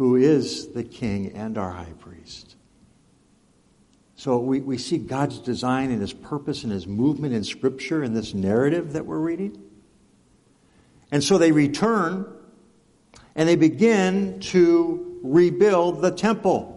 who 0.00 0.16
is 0.16 0.68
the 0.68 0.82
king 0.82 1.32
and 1.34 1.58
our 1.58 1.72
high 1.72 1.92
priest. 1.98 2.56
So 4.16 4.38
we, 4.38 4.60
we 4.60 4.78
see 4.78 4.96
God's 4.96 5.40
design 5.40 5.90
and 5.90 6.00
his 6.00 6.14
purpose 6.14 6.64
and 6.64 6.72
his 6.72 6.86
movement 6.86 7.34
in 7.34 7.44
scripture 7.44 8.02
in 8.02 8.14
this 8.14 8.32
narrative 8.32 8.94
that 8.94 9.04
we're 9.04 9.18
reading. 9.18 9.62
And 11.12 11.22
so 11.22 11.36
they 11.36 11.52
return 11.52 12.24
and 13.34 13.46
they 13.46 13.56
begin 13.56 14.40
to 14.40 15.09
rebuild 15.22 16.02
the 16.02 16.10
temple. 16.10 16.76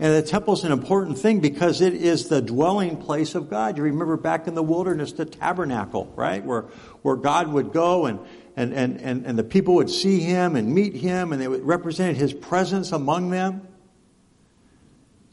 And 0.00 0.14
the 0.14 0.22
temple 0.22 0.54
is 0.54 0.62
an 0.62 0.70
important 0.70 1.18
thing 1.18 1.40
because 1.40 1.80
it 1.80 1.92
is 1.92 2.28
the 2.28 2.40
dwelling 2.40 2.98
place 2.98 3.34
of 3.34 3.50
God. 3.50 3.76
You 3.76 3.82
remember 3.82 4.16
back 4.16 4.46
in 4.46 4.54
the 4.54 4.62
wilderness, 4.62 5.12
the 5.12 5.24
tabernacle, 5.24 6.12
right? 6.14 6.44
Where, 6.44 6.62
where 7.02 7.16
God 7.16 7.48
would 7.48 7.72
go 7.72 8.06
and, 8.06 8.20
and, 8.54 8.72
and, 8.72 9.00
and, 9.00 9.26
and 9.26 9.38
the 9.38 9.42
people 9.42 9.74
would 9.74 9.90
see 9.90 10.20
him 10.20 10.54
and 10.54 10.72
meet 10.72 10.94
him 10.94 11.32
and 11.32 11.42
they 11.42 11.48
would 11.48 11.66
represent 11.66 12.16
his 12.16 12.32
presence 12.32 12.92
among 12.92 13.30
them. 13.30 13.66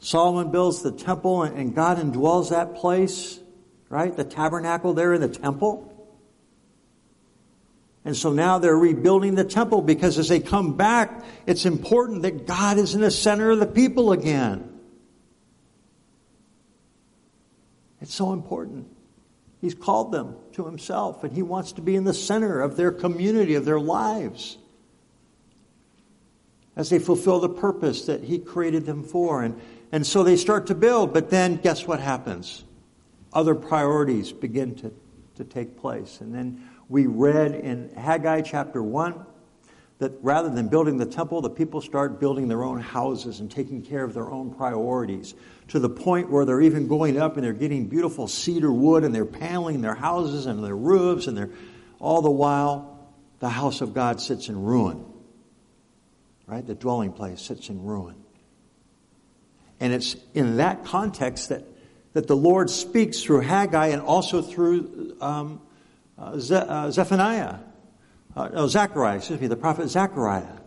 Solomon 0.00 0.50
builds 0.50 0.82
the 0.82 0.92
temple 0.92 1.42
and 1.42 1.74
God 1.74 1.98
indwells 1.98 2.50
that 2.50 2.74
place, 2.74 3.38
right? 3.88 4.16
The 4.16 4.24
tabernacle 4.24 4.94
there 4.94 5.14
in 5.14 5.20
the 5.20 5.28
temple. 5.28 5.95
And 8.06 8.16
so 8.16 8.32
now 8.32 8.60
they're 8.60 8.78
rebuilding 8.78 9.34
the 9.34 9.42
temple 9.42 9.82
because 9.82 10.16
as 10.16 10.28
they 10.28 10.38
come 10.38 10.76
back, 10.76 11.24
it's 11.44 11.66
important 11.66 12.22
that 12.22 12.46
God 12.46 12.78
is 12.78 12.94
in 12.94 13.00
the 13.00 13.10
center 13.10 13.50
of 13.50 13.58
the 13.58 13.66
people 13.66 14.12
again. 14.12 14.72
It's 18.00 18.14
so 18.14 18.32
important. 18.32 18.86
He's 19.60 19.74
called 19.74 20.12
them 20.12 20.36
to 20.52 20.64
himself 20.64 21.24
and 21.24 21.32
he 21.32 21.42
wants 21.42 21.72
to 21.72 21.80
be 21.80 21.96
in 21.96 22.04
the 22.04 22.14
center 22.14 22.60
of 22.60 22.76
their 22.76 22.92
community, 22.92 23.56
of 23.56 23.64
their 23.64 23.80
lives. 23.80 24.56
As 26.76 26.90
they 26.90 27.00
fulfill 27.00 27.40
the 27.40 27.48
purpose 27.48 28.06
that 28.06 28.22
he 28.22 28.38
created 28.38 28.86
them 28.86 29.02
for. 29.02 29.42
And, 29.42 29.60
and 29.90 30.06
so 30.06 30.22
they 30.22 30.36
start 30.36 30.68
to 30.68 30.76
build, 30.76 31.12
but 31.12 31.30
then 31.30 31.56
guess 31.56 31.88
what 31.88 31.98
happens? 31.98 32.62
Other 33.32 33.56
priorities 33.56 34.30
begin 34.30 34.76
to, 34.76 34.94
to 35.34 35.42
take 35.42 35.76
place. 35.76 36.20
And 36.20 36.32
then 36.32 36.62
we 36.88 37.06
read 37.06 37.52
in 37.52 37.90
Haggai 37.94 38.42
chapter 38.42 38.82
1 38.82 39.26
that 39.98 40.12
rather 40.22 40.50
than 40.50 40.68
building 40.68 40.98
the 40.98 41.06
temple, 41.06 41.40
the 41.40 41.50
people 41.50 41.80
start 41.80 42.20
building 42.20 42.48
their 42.48 42.62
own 42.62 42.80
houses 42.80 43.40
and 43.40 43.50
taking 43.50 43.82
care 43.82 44.04
of 44.04 44.12
their 44.12 44.30
own 44.30 44.54
priorities 44.54 45.34
to 45.68 45.78
the 45.78 45.88
point 45.88 46.30
where 46.30 46.44
they're 46.44 46.60
even 46.60 46.86
going 46.86 47.18
up 47.18 47.36
and 47.36 47.44
they're 47.44 47.52
getting 47.54 47.86
beautiful 47.86 48.28
cedar 48.28 48.72
wood 48.72 49.04
and 49.04 49.14
they're 49.14 49.24
paneling 49.24 49.80
their 49.80 49.94
houses 49.94 50.46
and 50.46 50.62
their 50.62 50.76
roofs 50.76 51.26
and 51.26 51.36
they're 51.36 51.50
all 51.98 52.20
the 52.20 52.30
while 52.30 53.10
the 53.38 53.48
house 53.48 53.80
of 53.80 53.94
God 53.94 54.20
sits 54.20 54.48
in 54.48 54.62
ruin. 54.62 55.04
Right? 56.46 56.64
The 56.64 56.74
dwelling 56.74 57.12
place 57.12 57.40
sits 57.40 57.70
in 57.70 57.82
ruin. 57.82 58.16
And 59.80 59.92
it's 59.92 60.16
in 60.34 60.58
that 60.58 60.84
context 60.84 61.48
that, 61.48 61.64
that 62.12 62.26
the 62.26 62.36
Lord 62.36 62.70
speaks 62.70 63.22
through 63.22 63.40
Haggai 63.40 63.88
and 63.88 64.02
also 64.02 64.40
through 64.40 65.16
um, 65.20 65.60
Ze- 66.38 66.54
uh, 66.54 66.90
Zephaniah 66.90 67.58
uh, 68.36 68.48
no, 68.48 68.66
Zechariah, 68.66 69.16
excuse 69.16 69.40
me, 69.40 69.46
the 69.46 69.56
prophet 69.56 69.88
Zechariah. 69.88 70.58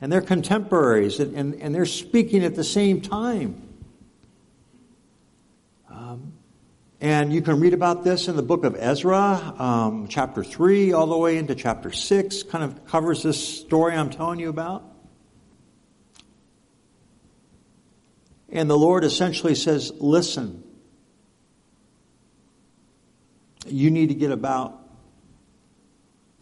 And 0.00 0.10
they're 0.10 0.22
contemporaries, 0.22 1.20
and, 1.20 1.36
and, 1.36 1.54
and 1.56 1.74
they're 1.74 1.84
speaking 1.84 2.42
at 2.42 2.54
the 2.54 2.64
same 2.64 3.02
time. 3.02 3.60
Um, 5.90 6.32
and 7.02 7.34
you 7.34 7.42
can 7.42 7.60
read 7.60 7.74
about 7.74 8.02
this 8.02 8.28
in 8.28 8.36
the 8.36 8.42
book 8.42 8.64
of 8.64 8.74
Ezra, 8.78 9.54
um, 9.58 10.08
chapter 10.08 10.42
3, 10.42 10.94
all 10.94 11.06
the 11.06 11.18
way 11.18 11.36
into 11.36 11.54
chapter 11.54 11.92
6, 11.92 12.44
kind 12.44 12.64
of 12.64 12.86
covers 12.86 13.22
this 13.22 13.46
story 13.46 13.94
I'm 13.94 14.08
telling 14.08 14.40
you 14.40 14.48
about. 14.48 14.82
And 18.48 18.70
the 18.70 18.78
Lord 18.78 19.04
essentially 19.04 19.54
says, 19.54 19.92
listen, 19.98 20.64
you 23.66 23.90
need 23.90 24.08
to 24.08 24.14
get 24.14 24.30
about 24.30 24.78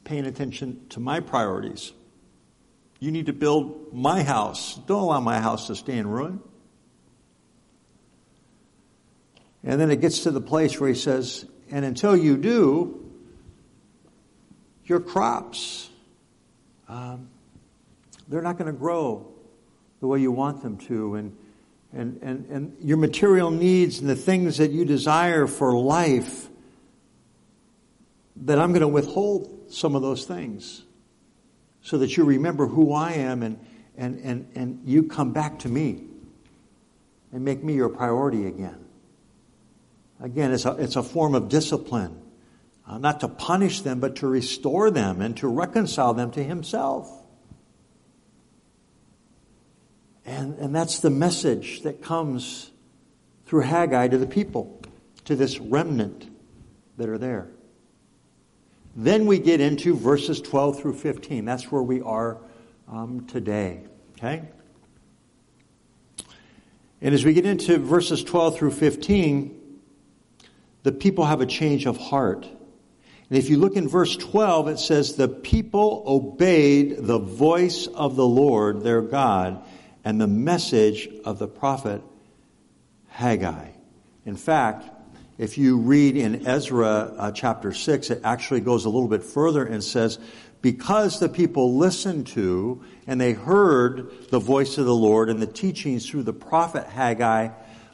paying 0.05 0.27
attention 0.27 0.87
to 0.91 1.01
my 1.01 1.21
priorities. 1.21 1.93
You 3.01 3.11
need 3.11 3.27
to 3.27 3.33
build 3.33 3.93
my 3.95 4.23
house. 4.23 4.77
Don't 4.87 5.03
allow 5.03 5.21
my 5.21 5.41
house 5.41 5.67
to 5.69 5.77
stay 5.77 5.99
in 5.99 6.07
ruin. 6.07 6.41
And 9.63 9.81
then 9.81 9.91
it 9.91 10.01
gets 10.01 10.23
to 10.23 10.31
the 10.31 10.41
place 10.41 10.81
where 10.81 10.89
he 10.89 10.95
says, 10.95 11.45
and 11.71 11.85
until 11.85 12.17
you 12.17 12.37
do, 12.37 13.05
your 14.85 15.01
crops, 15.01 15.91
um, 16.89 17.29
they're 18.29 18.43
not 18.43 18.57
going 18.57 18.73
to 18.73 18.79
grow 18.79 19.31
the 20.01 20.07
way 20.07 20.21
you 20.21 20.33
want 20.33 20.63
them 20.63 20.79
to. 20.79 21.17
And, 21.17 21.37
and, 21.93 22.19
and, 22.23 22.47
and 22.47 22.77
your 22.81 22.97
material 22.97 23.51
needs 23.51 23.99
and 23.99 24.09
the 24.09 24.17
things 24.17 24.59
that 24.59 24.71
you 24.71 24.85
desire 24.85 25.47
for 25.47 25.77
life, 25.77 26.48
that 28.43 28.59
I'm 28.59 28.71
going 28.71 28.83
to 28.83 28.89
withhold 28.89 29.73
some 29.73 29.95
of 29.95 30.03
those 30.03 30.25
things 30.25 30.83
so 31.83 31.99
that 31.99 32.17
you 32.17 32.25
remember 32.25 32.67
who 32.67 32.93
I 32.93 33.13
am 33.13 33.43
and, 33.43 33.59
and, 33.97 34.21
and, 34.21 34.51
and 34.55 34.81
you 34.85 35.05
come 35.05 35.33
back 35.33 35.61
to 35.61 35.69
me 35.69 36.05
and 37.33 37.45
make 37.45 37.63
me 37.63 37.75
your 37.75 37.89
priority 37.89 38.47
again. 38.47 38.85
Again, 40.21 40.53
it's 40.53 40.65
a, 40.65 40.73
it's 40.73 40.97
a 40.97 41.03
form 41.03 41.35
of 41.35 41.49
discipline, 41.49 42.21
uh, 42.87 42.99
not 42.99 43.21
to 43.21 43.29
punish 43.29 43.83
them, 43.83 44.01
but 44.01 44.17
to 44.17 44.27
restore 44.27 44.91
them 44.91 45.21
and 45.21 45.37
to 45.39 45.49
reconcile 45.49 46.15
them 46.15 46.31
to 46.33 46.43
Himself. 46.43 47.11
And, 50.27 50.59
and 50.59 50.75
that's 50.75 50.99
the 51.01 51.11
message 51.11 51.83
that 51.83 52.03
comes 52.03 52.71
through 53.47 53.63
Haggai 53.63 54.09
to 54.09 54.19
the 54.19 54.27
people, 54.27 54.81
to 55.25 55.37
this 55.37 55.59
remnant 55.59 56.29
that 56.99 57.09
are 57.09 57.19
there. 57.19 57.49
Then 58.99 59.27
we 59.27 59.39
get 59.39 59.61
into 59.61 59.95
verses 59.95 60.41
12 60.41 60.81
through 60.81 60.95
15. 60.95 61.45
That's 61.45 61.71
where 61.71 61.81
we 61.81 62.01
are 62.01 62.39
um, 62.89 63.27
today. 63.27 63.83
Okay? 64.17 64.43
And 67.01 67.15
as 67.15 67.25
we 67.25 67.33
get 67.33 67.47
into 67.47 67.79
verses 67.79 68.25
12 68.25 68.59
through 68.59 68.73
15, 68.73 69.79
the 70.83 70.91
people 70.91 71.27
have 71.27 71.41
a 71.41 71.47
change 71.47 71.87
of 71.87 71.97
heart. 71.97 72.45
And 72.45 73.39
if 73.39 73.49
you 73.49 73.59
look 73.59 73.77
in 73.77 73.87
verse 73.87 74.17
12, 74.17 74.67
it 74.67 74.79
says, 74.81 75.15
The 75.15 75.29
people 75.29 76.03
obeyed 76.05 76.97
the 76.99 77.21
voice 77.21 77.87
of 77.87 78.17
the 78.17 78.27
Lord 78.27 78.83
their 78.83 79.01
God 79.01 79.63
and 80.03 80.21
the 80.21 80.27
message 80.27 81.09
of 81.25 81.39
the 81.39 81.47
prophet 81.47 82.03
Haggai. 83.11 83.69
In 84.27 84.35
fact, 84.35 84.98
if 85.39 85.57
you 85.57 85.79
read 85.79 86.17
in 86.17 86.47
Ezra 86.47 87.15
uh, 87.17 87.31
chapter 87.31 87.73
6, 87.73 88.11
it 88.11 88.21
actually 88.25 88.61
goes 88.61 88.85
a 88.85 88.89
little 88.89 89.09
bit 89.09 89.23
further 89.23 89.65
and 89.65 89.83
says, 89.83 90.19
because 90.61 91.21
the 91.21 91.29
people 91.29 91.77
listened 91.77 92.27
to 92.29 92.83
and 93.07 93.21
they 93.21 93.33
heard 93.33 94.31
the 94.31 94.41
voice 94.41 94.79
of 94.79 94.85
the 94.85 94.95
Lord 94.95 95.31
and 95.31 95.41
the 95.41 95.47
teachings 95.47 96.11
through 96.11 96.25
the 96.25 96.33
prophet 96.33 96.89
Haggai 96.89 97.51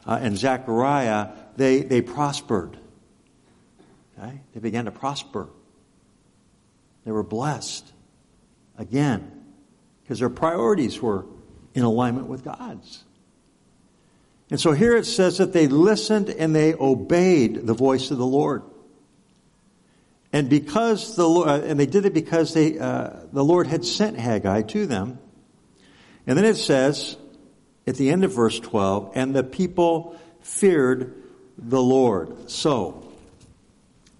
uh, 0.07 0.19
and 0.19 0.35
Zechariah, 0.35 1.29
they, 1.55 1.81
they 1.81 2.01
prospered. 2.01 2.79
Okay? 4.17 4.41
They 4.55 4.59
began 4.59 4.85
to 4.85 4.91
prosper. 4.91 5.47
They 7.05 7.11
were 7.11 7.23
blessed. 7.23 7.91
Again, 8.77 9.45
because 10.01 10.19
their 10.19 10.29
priorities 10.29 10.99
were 10.99 11.25
in 11.75 11.83
alignment 11.83 12.25
with 12.25 12.43
God's. 12.43 13.03
And 14.49 14.59
so 14.59 14.73
here 14.73 14.95
it 14.95 15.05
says 15.05 15.39
that 15.39 15.53
they 15.53 15.67
listened 15.67 16.29
and 16.29 16.55
they 16.55 16.73
obeyed 16.73 17.65
the 17.65 17.73
voice 17.73 18.11
of 18.11 18.17
the 18.17 18.25
Lord. 18.25 18.63
And 20.31 20.49
because 20.49 21.15
the 21.15 21.27
Lord, 21.27 21.47
uh, 21.47 21.61
and 21.61 21.79
they 21.79 21.85
did 21.85 22.05
it 22.05 22.13
because 22.13 22.53
they, 22.53 22.77
uh, 22.77 23.11
the 23.31 23.43
Lord 23.43 23.67
had 23.67 23.85
sent 23.85 24.19
Haggai 24.19 24.63
to 24.63 24.85
them. 24.85 25.17
And 26.27 26.37
then 26.37 26.45
it 26.45 26.57
says 26.57 27.17
at 27.87 27.95
the 27.95 28.09
end 28.09 28.23
of 28.23 28.33
verse 28.33 28.59
12, 28.59 29.13
and 29.15 29.33
the 29.33 29.43
people 29.43 30.19
feared 30.41 31.23
the 31.57 31.81
Lord. 31.81 32.49
So, 32.49 33.13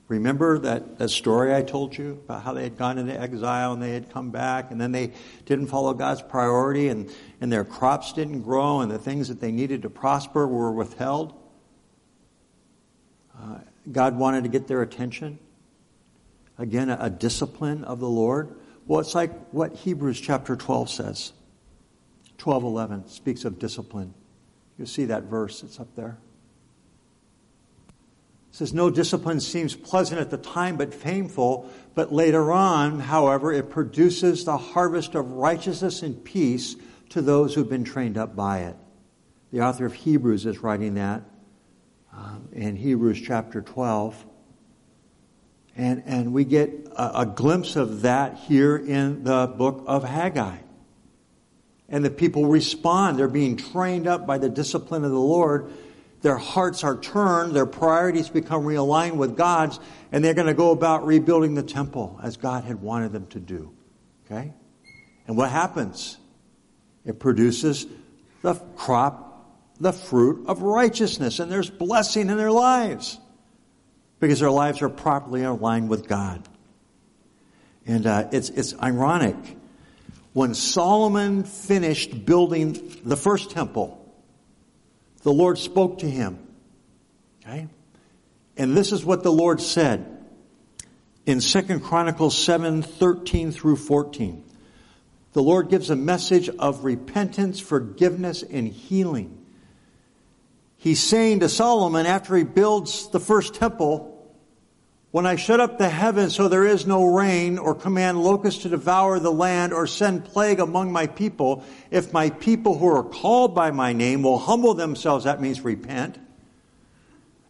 remember 0.08 0.60
that, 0.60 0.98
that 0.98 1.10
story 1.10 1.54
I 1.54 1.62
told 1.62 1.98
you 1.98 2.22
about 2.26 2.44
how 2.44 2.54
they 2.54 2.64
had 2.64 2.78
gone 2.78 2.98
into 2.98 3.20
exile 3.20 3.74
and 3.74 3.82
they 3.82 3.94
had 3.94 4.12
come 4.12 4.30
back 4.32 4.72
and 4.72 4.80
then 4.80 4.92
they 4.92 5.14
didn't 5.46 5.68
follow 5.68 5.94
God's 5.94 6.22
priority 6.22 6.90
and, 6.90 7.10
and 7.42 7.52
their 7.52 7.64
crops 7.64 8.14
didn't 8.14 8.42
grow 8.42 8.82
and 8.82 8.92
the 8.92 9.00
things 9.00 9.28
that 9.30 9.40
they 9.40 9.52
needed 9.52 9.82
to 9.82 9.90
prosper 9.90 10.48
were 10.48 10.72
withheld? 10.72 11.34
Uh, 13.38 13.60
God 13.92 14.18
wanted 14.18 14.44
to 14.44 14.50
get 14.50 14.68
their 14.68 14.82
attention. 14.82 15.40
Again, 16.58 16.90
a, 16.90 16.98
a 17.02 17.10
discipline 17.10 17.84
of 17.84 18.00
the 18.00 18.10
Lord. 18.10 18.56
Well, 18.86 19.00
it's 19.00 19.16
like 19.16 19.32
what 19.50 19.74
Hebrews 19.74 20.22
chapter 20.22 20.56
12 20.56 20.90
says. 20.90 21.34
12:11 22.38 23.10
speaks 23.10 23.46
of 23.46 23.60
discipline. 23.60 24.14
You 24.78 24.86
see 24.86 25.06
that 25.06 25.24
verse, 25.24 25.64
it's 25.64 25.80
up 25.80 25.96
there. 25.96 26.18
Says, 28.56 28.74
No 28.74 28.90
discipline 28.90 29.42
seems 29.42 29.76
pleasant 29.76 30.22
at 30.22 30.30
the 30.30 30.38
time, 30.38 30.78
but 30.78 31.02
painful. 31.02 31.70
But 31.94 32.14
later 32.14 32.54
on, 32.54 33.02
however, 33.02 33.52
it 33.52 33.70
produces 33.70 34.46
the 34.46 34.56
harvest 34.56 35.14
of 35.14 35.30
righteousness 35.34 36.02
and 36.02 36.24
peace 36.24 36.78
to 37.10 37.22
those 37.22 37.54
who've 37.54 37.68
been 37.68 37.84
trained 37.84 38.18
up 38.18 38.34
by 38.34 38.60
it. 38.60 38.78
The 39.52 39.60
author 39.60 39.86
of 39.86 39.94
Hebrews 39.94 40.46
is 40.46 40.60
writing 40.60 40.94
that 40.94 41.24
um, 42.14 42.48
in 42.54 42.78
Hebrews 42.78 43.22
chapter 43.22 43.62
12. 43.62 44.26
And, 45.76 46.04
and 46.06 46.32
we 46.32 46.46
get 46.46 46.88
a, 46.94 47.24
a 47.24 47.26
glimpse 47.26 47.76
of 47.76 48.04
that 48.04 48.38
here 48.38 48.78
in 48.78 49.26
the 49.26 49.48
book 49.48 49.84
of 49.86 50.06
Haggai. 50.06 50.60
And 51.90 52.06
the 52.06 52.10
people 52.10 52.46
respond. 52.46 53.20
They're 53.20 53.28
being 53.28 53.58
trained 53.58 54.08
up 54.08 54.26
by 54.26 54.38
the 54.38 54.48
discipline 54.48 55.04
of 55.04 55.12
the 55.12 55.20
Lord. 55.20 55.74
Their 56.26 56.38
hearts 56.38 56.84
are 56.84 56.98
turned, 56.98 57.56
their 57.56 57.68
priorities 57.68 58.30
become 58.30 58.64
realigned 58.64 59.14
with 59.14 59.38
God's, 59.38 59.80
and 60.12 60.26
they're 60.26 60.34
going 60.34 60.48
to 60.48 60.56
go 60.56 60.72
about 60.72 61.06
rebuilding 61.06 61.54
the 61.54 61.62
temple 61.62 62.20
as 62.24 62.36
God 62.36 62.64
had 62.64 62.82
wanted 62.82 63.12
them 63.12 63.28
to 63.28 63.40
do. 63.40 63.72
Okay? 64.26 64.52
And 65.28 65.38
what 65.38 65.52
happens? 65.52 66.18
It 67.06 67.20
produces 67.20 67.86
the 68.42 68.56
crop, 68.76 69.56
the 69.80 69.94
fruit 69.94 70.48
of 70.48 70.64
righteousness, 70.64 71.38
and 71.38 71.52
there's 71.52 71.70
blessing 71.70 72.32
in 72.32 72.38
their 72.38 72.52
lives 72.52 73.20
because 74.20 74.40
their 74.40 74.50
lives 74.50 74.82
are 74.82 74.90
properly 74.90 75.44
aligned 75.44 75.90
with 75.90 76.08
God. 76.08 76.42
And 77.86 78.08
uh, 78.08 78.30
it's, 78.32 78.50
it's 78.50 78.74
ironic. 78.80 79.36
When 80.34 80.56
Solomon 80.56 81.44
finished 81.44 82.26
building 82.26 82.98
the 83.06 83.16
first 83.16 83.52
temple, 83.52 84.02
the 85.26 85.34
Lord 85.34 85.58
spoke 85.58 85.98
to 86.00 86.10
him. 86.10 86.38
Okay? 87.42 87.68
And 88.56 88.78
this 88.78 88.92
is 88.92 89.04
what 89.04 89.24
the 89.24 89.32
Lord 89.32 89.60
said 89.60 90.06
in 91.26 91.40
2 91.40 91.80
Chronicles 91.80 92.38
7, 92.38 92.84
13 92.84 93.52
through 93.52 93.78
14. 93.78 94.44
The 95.34 95.42
Lord 95.42 95.70
gives 95.70 95.90
a 95.90 95.96
message 95.96 96.48
of 96.48 96.86
repentance, 96.86 97.60
forgiveness, 97.60 98.44
and 98.44 98.68
healing 98.68 99.42
he's 100.86 101.02
saying 101.02 101.40
to 101.40 101.50
Solomon 101.50 102.06
after 102.06 102.36
he 102.36 102.44
builds 102.44 103.10
the 103.10 103.20
first 103.20 103.56
temple, 103.56 104.15
when 105.16 105.26
I 105.26 105.38
shut 105.38 105.62
up 105.62 105.78
the 105.78 105.88
heavens 105.88 106.36
so 106.36 106.50
there 106.50 106.66
is 106.66 106.86
no 106.86 107.06
rain, 107.06 107.58
or 107.58 107.74
command 107.74 108.22
locusts 108.22 108.64
to 108.64 108.70
devour 108.70 109.18
the 109.18 109.32
land, 109.32 109.72
or 109.72 109.88
send 109.88 110.26
plague 110.26 110.60
among 110.60 110.92
my 110.92 111.08
people, 111.08 111.64
if 111.90 112.12
my 112.12 112.32
people 112.32 112.78
who 112.78 112.88
are 112.88 113.02
called 113.02 113.56
by 113.56 113.72
my 113.72 113.94
name 113.94 114.24
will 114.24 114.38
humble 114.38 114.74
themselves, 114.74 115.24
that 115.24 115.40
means 115.40 115.62
repent, 115.62 116.20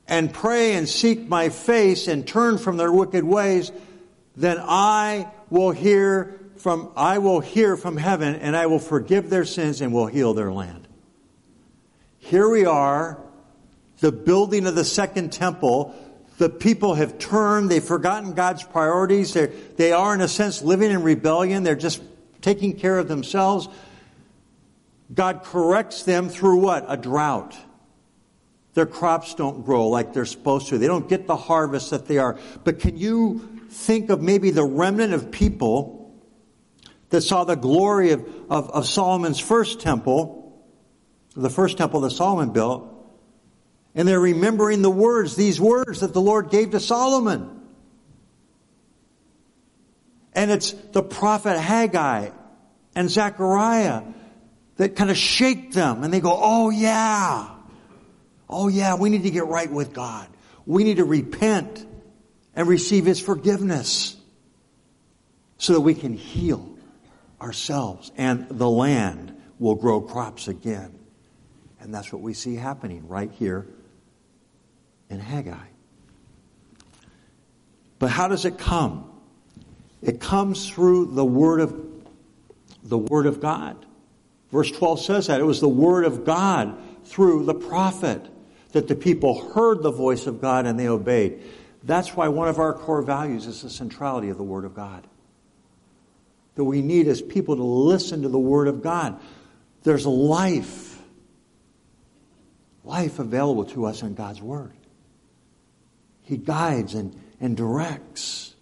and 0.07 0.31
pray 0.31 0.75
and 0.75 0.87
seek 0.87 1.27
my 1.27 1.49
face 1.49 2.07
and 2.07 2.27
turn 2.27 2.59
from 2.59 2.77
their 2.77 2.91
wicked 2.91 3.23
ways, 3.23 3.71
then 4.35 4.59
I 4.61 5.27
will 5.49 5.71
hear 5.71 6.39
from, 6.57 6.91
I 6.95 7.17
will 7.17 7.39
hear 7.39 7.75
from 7.77 7.97
heaven 7.97 8.35
and 8.35 8.55
I 8.55 8.67
will 8.67 8.77
forgive 8.77 9.31
their 9.31 9.43
sins 9.43 9.81
and 9.81 9.91
will 9.91 10.05
heal 10.05 10.35
their 10.35 10.53
land. 10.53 10.87
Here 12.19 12.47
we 12.47 12.67
are 12.67 13.19
the 14.01 14.11
building 14.11 14.67
of 14.67 14.75
the 14.75 14.85
second 14.85 15.31
temple, 15.33 15.95
the 16.37 16.49
people 16.49 16.95
have 16.95 17.17
turned, 17.17 17.69
they've 17.69 17.83
forgotten 17.83 18.33
God's 18.33 18.63
priorities. 18.63 19.33
They're, 19.33 19.51
they 19.77 19.91
are, 19.91 20.13
in 20.13 20.21
a 20.21 20.27
sense, 20.27 20.61
living 20.61 20.91
in 20.91 21.01
rebellion. 21.03 21.63
They're 21.63 21.75
just 21.75 22.01
taking 22.41 22.77
care 22.77 22.97
of 22.97 23.07
themselves. 23.07 23.69
God 25.13 25.43
corrects 25.43 26.03
them 26.03 26.29
through 26.29 26.57
what? 26.57 26.85
A 26.89 26.97
drought. 26.97 27.55
Their 28.73 28.85
crops 28.85 29.35
don't 29.35 29.63
grow 29.65 29.87
like 29.87 30.13
they're 30.13 30.25
supposed 30.25 30.67
to. 30.69 30.77
They 30.77 30.87
don't 30.87 31.07
get 31.07 31.27
the 31.27 31.37
harvest 31.37 31.91
that 31.91 32.07
they 32.07 32.17
are. 32.17 32.37
But 32.65 32.79
can 32.79 32.97
you 32.97 33.39
think 33.69 34.09
of 34.09 34.21
maybe 34.21 34.51
the 34.51 34.65
remnant 34.65 35.13
of 35.13 35.31
people 35.31 36.13
that 37.09 37.21
saw 37.21 37.45
the 37.45 37.55
glory 37.55 38.11
of, 38.11 38.27
of, 38.49 38.69
of 38.71 38.85
Solomon's 38.85 39.39
first 39.39 39.79
temple, 39.79 40.61
the 41.35 41.49
first 41.49 41.77
temple 41.77 42.01
that 42.01 42.11
Solomon 42.11 42.51
built, 42.51 42.91
and 43.95 44.05
they're 44.05 44.19
remembering 44.19 44.81
the 44.81 44.91
words, 44.91 45.37
these 45.37 45.59
words 45.59 46.01
that 46.01 46.13
the 46.13 46.21
Lord 46.21 46.49
gave 46.49 46.71
to 46.71 46.81
Solomon. 46.81 47.61
And 50.33 50.51
it's 50.51 50.73
the 50.73 51.01
prophet 51.01 51.57
Haggai 51.57 52.29
and 52.93 53.09
Zechariah 53.09 54.03
that 54.75 54.97
kind 54.97 55.09
of 55.09 55.17
shake 55.17 55.71
them 55.71 56.03
and 56.03 56.13
they 56.13 56.19
go, 56.19 56.37
oh 56.37 56.69
yeah. 56.69 57.51
Oh 58.49 58.67
yeah, 58.67 58.95
we 58.95 59.09
need 59.09 59.23
to 59.23 59.31
get 59.31 59.47
right 59.47 59.71
with 59.71 59.93
God. 59.93 60.27
We 60.65 60.83
need 60.83 60.97
to 60.97 61.05
repent 61.05 61.85
and 62.53 62.67
receive 62.67 63.05
His 63.05 63.21
forgiveness 63.21 64.17
so 65.57 65.73
that 65.73 65.81
we 65.81 65.95
can 65.95 66.13
heal 66.13 66.77
ourselves 67.41 68.11
and 68.17 68.49
the 68.49 68.69
land 68.69 69.41
will 69.57 69.75
grow 69.75 70.01
crops 70.01 70.49
again. 70.49 70.99
And 71.79 71.93
that's 71.93 72.11
what 72.11 72.21
we 72.21 72.33
see 72.33 72.55
happening 72.55 73.07
right 73.07 73.31
here 73.31 73.67
in 75.15 75.21
Haggai. 75.21 75.67
But 77.97 78.11
how 78.11 78.27
does 78.27 78.45
it 78.45 78.57
come? 78.57 79.09
It 80.01 80.19
comes 80.19 80.69
through 80.69 81.15
the 81.15 81.25
word 81.25 81.61
of 81.61 81.73
the 82.83 82.97
word 82.97 83.25
of 83.25 83.41
God. 83.41 83.83
Verse 84.51 84.71
12 84.71 85.01
says 85.01 85.27
that 85.27 85.39
it 85.39 85.43
was 85.43 85.59
the 85.59 85.67
word 85.67 86.05
of 86.05 86.23
God 86.23 86.77
through 87.05 87.45
the 87.45 87.55
prophet 87.55 88.21
that 88.73 88.87
the 88.87 88.95
people 88.95 89.51
heard 89.53 89.81
the 89.81 89.91
voice 89.91 90.27
of 90.27 90.39
God 90.39 90.65
and 90.65 90.79
they 90.79 90.87
obeyed. 90.87 91.41
That's 91.83 92.15
why 92.15 92.27
one 92.27 92.47
of 92.47 92.59
our 92.59 92.73
core 92.73 93.01
values 93.01 93.47
is 93.47 93.61
the 93.61 93.69
centrality 93.69 94.29
of 94.29 94.37
the 94.37 94.43
word 94.43 94.65
of 94.65 94.75
God. 94.75 95.07
That 96.55 96.63
we 96.63 96.81
need 96.81 97.07
as 97.07 97.21
people 97.21 97.55
to 97.55 97.63
listen 97.63 98.21
to 98.21 98.29
the 98.29 98.39
word 98.39 98.67
of 98.67 98.83
God. 98.83 99.19
There's 99.83 100.05
life, 100.05 100.99
life 102.83 103.19
available 103.19 103.65
to 103.65 103.85
us 103.85 104.03
in 104.03 104.13
God's 104.13 104.41
word. 104.41 104.73
He 106.25 106.37
guides 106.37 106.95
and, 106.95 107.15
and 107.39 107.55
directs. 107.55 108.53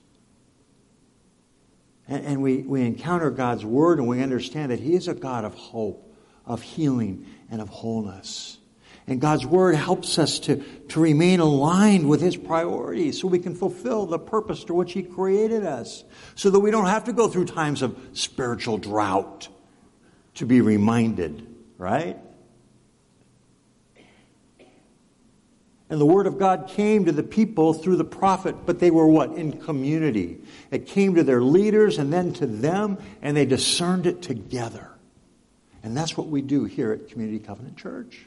And, 2.07 2.25
and 2.25 2.41
we, 2.43 2.57
we 2.57 2.85
encounter 2.85 3.31
God's 3.31 3.65
Word 3.65 3.99
and 3.99 4.07
we 4.07 4.21
understand 4.21 4.71
that 4.71 4.79
He 4.79 4.95
is 4.95 5.07
a 5.07 5.13
God 5.13 5.45
of 5.45 5.55
hope, 5.55 6.13
of 6.45 6.61
healing, 6.61 7.25
and 7.49 7.61
of 7.61 7.69
wholeness. 7.69 8.57
And 9.07 9.19
God's 9.19 9.45
Word 9.45 9.75
helps 9.75 10.19
us 10.19 10.39
to, 10.39 10.57
to 10.89 10.99
remain 10.99 11.39
aligned 11.39 12.07
with 12.07 12.21
His 12.21 12.35
priorities 12.35 13.19
so 13.19 13.27
we 13.27 13.39
can 13.39 13.55
fulfill 13.55 14.05
the 14.05 14.19
purpose 14.19 14.65
to 14.65 14.73
which 14.73 14.93
He 14.93 15.03
created 15.03 15.65
us. 15.65 16.03
So 16.35 16.49
that 16.49 16.59
we 16.59 16.69
don't 16.69 16.87
have 16.87 17.05
to 17.05 17.13
go 17.13 17.29
through 17.29 17.45
times 17.45 17.81
of 17.81 17.97
spiritual 18.13 18.77
drought 18.77 19.47
to 20.35 20.45
be 20.45 20.59
reminded, 20.59 21.47
right? 21.77 22.17
And 25.89 25.99
the 25.99 26.05
Word 26.05 26.27
of 26.27 26.39
God 26.39 26.67
came 26.67 27.05
to 27.05 27.11
the 27.11 27.23
people 27.23 27.73
through 27.73 27.97
the 27.97 28.03
prophet, 28.03 28.65
but 28.65 28.79
they 28.79 28.89
were 28.89 29.07
what? 29.07 29.33
In 29.33 29.59
community. 29.59 30.39
It 30.71 30.87
came 30.87 31.15
to 31.15 31.23
their 31.23 31.41
leaders 31.41 31.97
and 31.97 32.11
then 32.11 32.33
to 32.33 32.47
them, 32.47 32.97
and 33.21 33.37
they 33.37 33.45
discerned 33.45 34.07
it 34.07 34.21
together. 34.21 34.89
And 35.83 35.95
that's 35.95 36.17
what 36.17 36.27
we 36.27 36.41
do 36.41 36.63
here 36.63 36.91
at 36.91 37.09
Community 37.09 37.39
Covenant 37.39 37.77
Church 37.77 38.25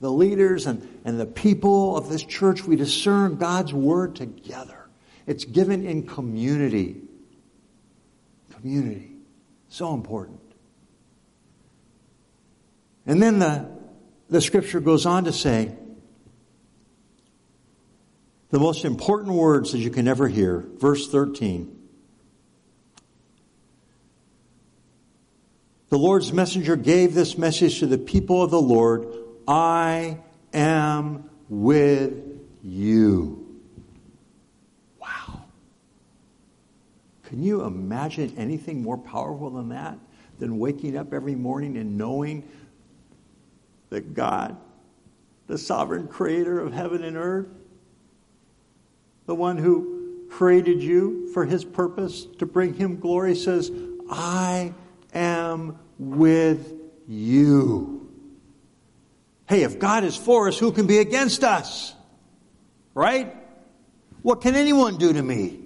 the 0.00 0.10
leaders 0.10 0.66
and, 0.66 1.00
and 1.04 1.18
the 1.18 1.26
people 1.26 1.96
of 1.96 2.08
this 2.08 2.22
church, 2.22 2.64
we 2.64 2.76
discern 2.76 3.36
God's 3.36 3.72
word 3.72 4.14
together. 4.14 4.86
It's 5.26 5.44
given 5.44 5.86
in 5.86 6.06
community. 6.06 6.96
Community. 8.52 9.12
So 9.68 9.94
important. 9.94 10.40
And 13.06 13.22
then 13.22 13.38
the, 13.38 13.68
the 14.30 14.40
scripture 14.40 14.80
goes 14.80 15.04
on 15.04 15.24
to 15.24 15.32
say 15.32 15.74
the 18.50 18.58
most 18.58 18.84
important 18.84 19.34
words 19.34 19.72
that 19.72 19.78
you 19.78 19.90
can 19.90 20.08
ever 20.08 20.28
hear. 20.28 20.64
Verse 20.78 21.08
13. 21.08 21.74
The 25.90 25.98
Lord's 25.98 26.32
messenger 26.32 26.76
gave 26.76 27.14
this 27.14 27.38
message 27.38 27.78
to 27.78 27.86
the 27.86 27.98
people 27.98 28.42
of 28.42 28.50
the 28.50 28.60
Lord 28.60 29.06
I 29.46 30.18
am 30.52 31.30
with 31.48 32.12
you. 32.62 33.60
Wow. 35.00 35.44
Can 37.24 37.42
you 37.42 37.64
imagine 37.64 38.34
anything 38.36 38.82
more 38.82 38.98
powerful 38.98 39.50
than 39.50 39.70
that? 39.70 39.98
Than 40.38 40.58
waking 40.58 40.96
up 40.96 41.12
every 41.12 41.34
morning 41.34 41.78
and 41.78 41.96
knowing 41.96 42.46
that 43.88 44.14
God, 44.14 44.56
the 45.46 45.56
sovereign 45.56 46.06
creator 46.06 46.60
of 46.60 46.72
heaven 46.72 47.02
and 47.02 47.16
earth, 47.16 47.48
the 49.28 49.34
one 49.34 49.58
who 49.58 50.26
created 50.30 50.82
you 50.82 51.30
for 51.34 51.44
his 51.44 51.62
purpose 51.62 52.26
to 52.38 52.46
bring 52.46 52.72
him 52.72 52.98
glory, 52.98 53.34
says, 53.34 53.70
I 54.10 54.72
am 55.12 55.78
with 55.98 56.72
you. 57.06 58.10
Hey, 59.46 59.64
if 59.64 59.78
God 59.78 60.04
is 60.04 60.16
for 60.16 60.48
us, 60.48 60.58
who 60.58 60.72
can 60.72 60.86
be 60.86 60.96
against 60.96 61.44
us? 61.44 61.94
Right? 62.94 63.36
What 64.22 64.40
can 64.40 64.54
anyone 64.54 64.96
do 64.96 65.12
to 65.12 65.22
me? 65.22 65.60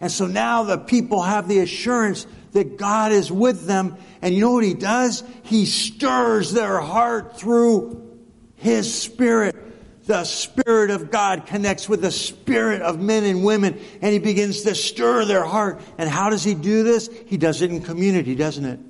And 0.00 0.10
so 0.10 0.26
now 0.26 0.64
the 0.64 0.76
people 0.76 1.22
have 1.22 1.46
the 1.46 1.60
assurance 1.60 2.26
that 2.50 2.78
God 2.78 3.12
is 3.12 3.30
with 3.30 3.64
them. 3.64 3.96
And 4.22 4.34
you 4.34 4.40
know 4.40 4.50
what 4.50 4.64
he 4.64 4.74
does? 4.74 5.22
He 5.44 5.66
stirs 5.66 6.50
their 6.50 6.80
heart 6.80 7.38
through 7.38 8.18
his 8.56 8.92
spirit. 8.92 9.54
The 10.08 10.24
spirit 10.24 10.90
of 10.90 11.10
God 11.10 11.44
connects 11.44 11.86
with 11.86 12.00
the 12.00 12.10
spirit 12.10 12.80
of 12.80 12.98
men 12.98 13.24
and 13.24 13.44
women 13.44 13.78
and 14.00 14.10
he 14.10 14.18
begins 14.18 14.62
to 14.62 14.74
stir 14.74 15.26
their 15.26 15.44
heart. 15.44 15.82
And 15.98 16.08
how 16.08 16.30
does 16.30 16.42
he 16.42 16.54
do 16.54 16.82
this? 16.82 17.10
He 17.26 17.36
does 17.36 17.60
it 17.60 17.70
in 17.70 17.82
community, 17.82 18.34
doesn't 18.34 18.64
it? 18.64 18.80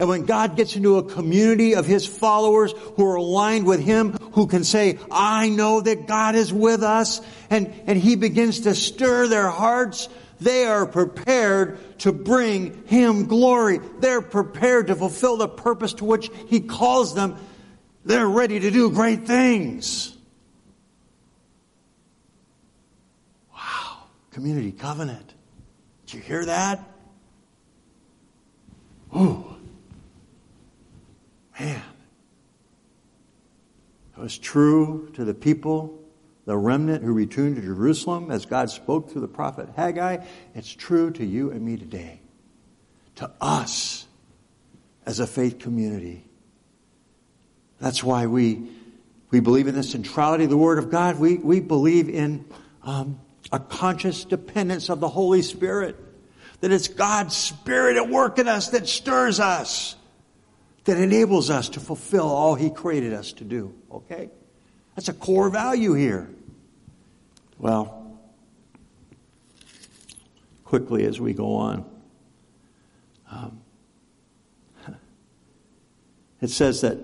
And 0.00 0.08
when 0.08 0.26
God 0.26 0.56
gets 0.56 0.74
into 0.74 0.98
a 0.98 1.04
community 1.04 1.76
of 1.76 1.86
His 1.86 2.04
followers 2.04 2.74
who 2.96 3.06
are 3.06 3.14
aligned 3.14 3.64
with 3.64 3.78
Him, 3.78 4.14
who 4.32 4.48
can 4.48 4.64
say, 4.64 4.98
I 5.08 5.50
know 5.50 5.80
that 5.80 6.08
God 6.08 6.34
is 6.34 6.52
with 6.52 6.82
us, 6.82 7.20
and, 7.48 7.72
and 7.86 7.96
He 7.96 8.16
begins 8.16 8.62
to 8.62 8.74
stir 8.74 9.28
their 9.28 9.48
hearts, 9.48 10.08
they 10.40 10.64
are 10.64 10.84
prepared 10.84 11.98
to 12.00 12.12
bring 12.12 12.84
Him 12.88 13.26
glory. 13.26 13.78
They're 14.00 14.20
prepared 14.20 14.88
to 14.88 14.96
fulfill 14.96 15.36
the 15.36 15.48
purpose 15.48 15.94
to 15.94 16.04
which 16.04 16.28
He 16.48 16.58
calls 16.58 17.14
them. 17.14 17.36
They're 18.06 18.28
ready 18.28 18.60
to 18.60 18.70
do 18.70 18.88
great 18.92 19.26
things. 19.26 20.16
Wow. 23.52 24.04
Community 24.30 24.70
covenant. 24.70 25.34
Did 26.06 26.14
you 26.14 26.20
hear 26.20 26.44
that? 26.44 26.88
Ooh. 29.16 29.44
Man. 31.58 31.82
It 34.16 34.20
was 34.20 34.38
true 34.38 35.10
to 35.14 35.24
the 35.24 35.34
people, 35.34 36.00
the 36.44 36.56
remnant 36.56 37.02
who 37.02 37.12
returned 37.12 37.56
to 37.56 37.62
Jerusalem 37.62 38.30
as 38.30 38.46
God 38.46 38.70
spoke 38.70 39.10
through 39.10 39.22
the 39.22 39.28
prophet 39.28 39.68
Haggai. 39.74 40.24
It's 40.54 40.72
true 40.72 41.10
to 41.10 41.24
you 41.24 41.50
and 41.50 41.60
me 41.60 41.76
today. 41.76 42.20
To 43.16 43.32
us 43.40 44.06
as 45.04 45.18
a 45.18 45.26
faith 45.26 45.58
community. 45.58 46.25
That's 47.80 48.02
why 48.02 48.26
we, 48.26 48.68
we 49.30 49.40
believe 49.40 49.66
in 49.66 49.74
the 49.74 49.82
centrality 49.82 50.44
of 50.44 50.50
the 50.50 50.56
Word 50.56 50.78
of 50.78 50.90
God. 50.90 51.18
We, 51.18 51.36
we 51.36 51.60
believe 51.60 52.08
in 52.08 52.44
um, 52.82 53.20
a 53.52 53.58
conscious 53.58 54.24
dependence 54.24 54.88
of 54.88 55.00
the 55.00 55.08
Holy 55.08 55.42
Spirit. 55.42 55.96
That 56.60 56.72
it's 56.72 56.88
God's 56.88 57.36
Spirit 57.36 57.96
at 57.96 58.08
work 58.08 58.38
in 58.38 58.48
us 58.48 58.70
that 58.70 58.88
stirs 58.88 59.40
us 59.40 59.96
that 60.86 60.98
enables 60.98 61.50
us 61.50 61.68
to 61.70 61.80
fulfill 61.80 62.28
all 62.28 62.54
He 62.54 62.70
created 62.70 63.12
us 63.12 63.32
to 63.34 63.44
do. 63.44 63.74
Okay? 63.92 64.30
That's 64.94 65.08
a 65.08 65.12
core 65.12 65.50
value 65.50 65.92
here. 65.92 66.30
Well, 67.58 68.18
quickly 70.64 71.04
as 71.04 71.20
we 71.20 71.34
go 71.34 71.56
on, 71.56 71.84
um, 73.30 73.60
it 76.40 76.50
says 76.50 76.80
that 76.82 76.98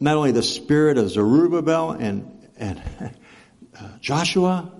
not 0.00 0.16
only 0.16 0.32
the 0.32 0.42
spirit 0.42 0.98
of 0.98 1.10
Zerubbabel 1.10 1.92
and, 1.92 2.48
and 2.56 2.82
uh, 3.80 3.88
Joshua, 4.00 4.72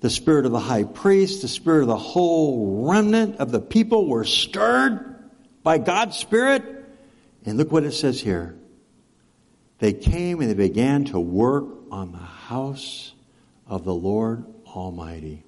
the 0.00 0.10
spirit 0.10 0.46
of 0.46 0.52
the 0.52 0.60
high 0.60 0.84
priest, 0.84 1.42
the 1.42 1.48
spirit 1.48 1.82
of 1.82 1.88
the 1.88 1.96
whole 1.96 2.86
remnant 2.88 3.36
of 3.36 3.50
the 3.50 3.60
people 3.60 4.06
were 4.06 4.24
stirred 4.24 5.30
by 5.62 5.78
God's 5.78 6.16
spirit 6.16 6.64
and 7.44 7.58
look 7.58 7.70
what 7.72 7.84
it 7.84 7.92
says 7.92 8.20
here. 8.20 8.56
They 9.78 9.92
came 9.92 10.40
and 10.40 10.50
they 10.50 10.54
began 10.54 11.04
to 11.06 11.18
work 11.18 11.64
on 11.90 12.12
the 12.12 12.18
house 12.18 13.14
of 13.66 13.84
the 13.84 13.94
Lord 13.94 14.44
Almighty. 14.66 15.44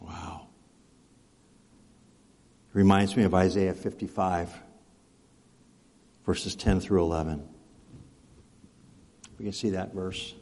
Wow. 0.00 0.48
Reminds 2.72 3.16
me 3.16 3.24
of 3.24 3.34
Isaiah 3.34 3.74
55, 3.74 4.54
verses 6.30 6.54
10 6.54 6.78
through 6.78 7.02
11. 7.02 7.42
We 9.36 9.46
can 9.46 9.52
see 9.52 9.70
that 9.70 9.92
verse. 9.92 10.32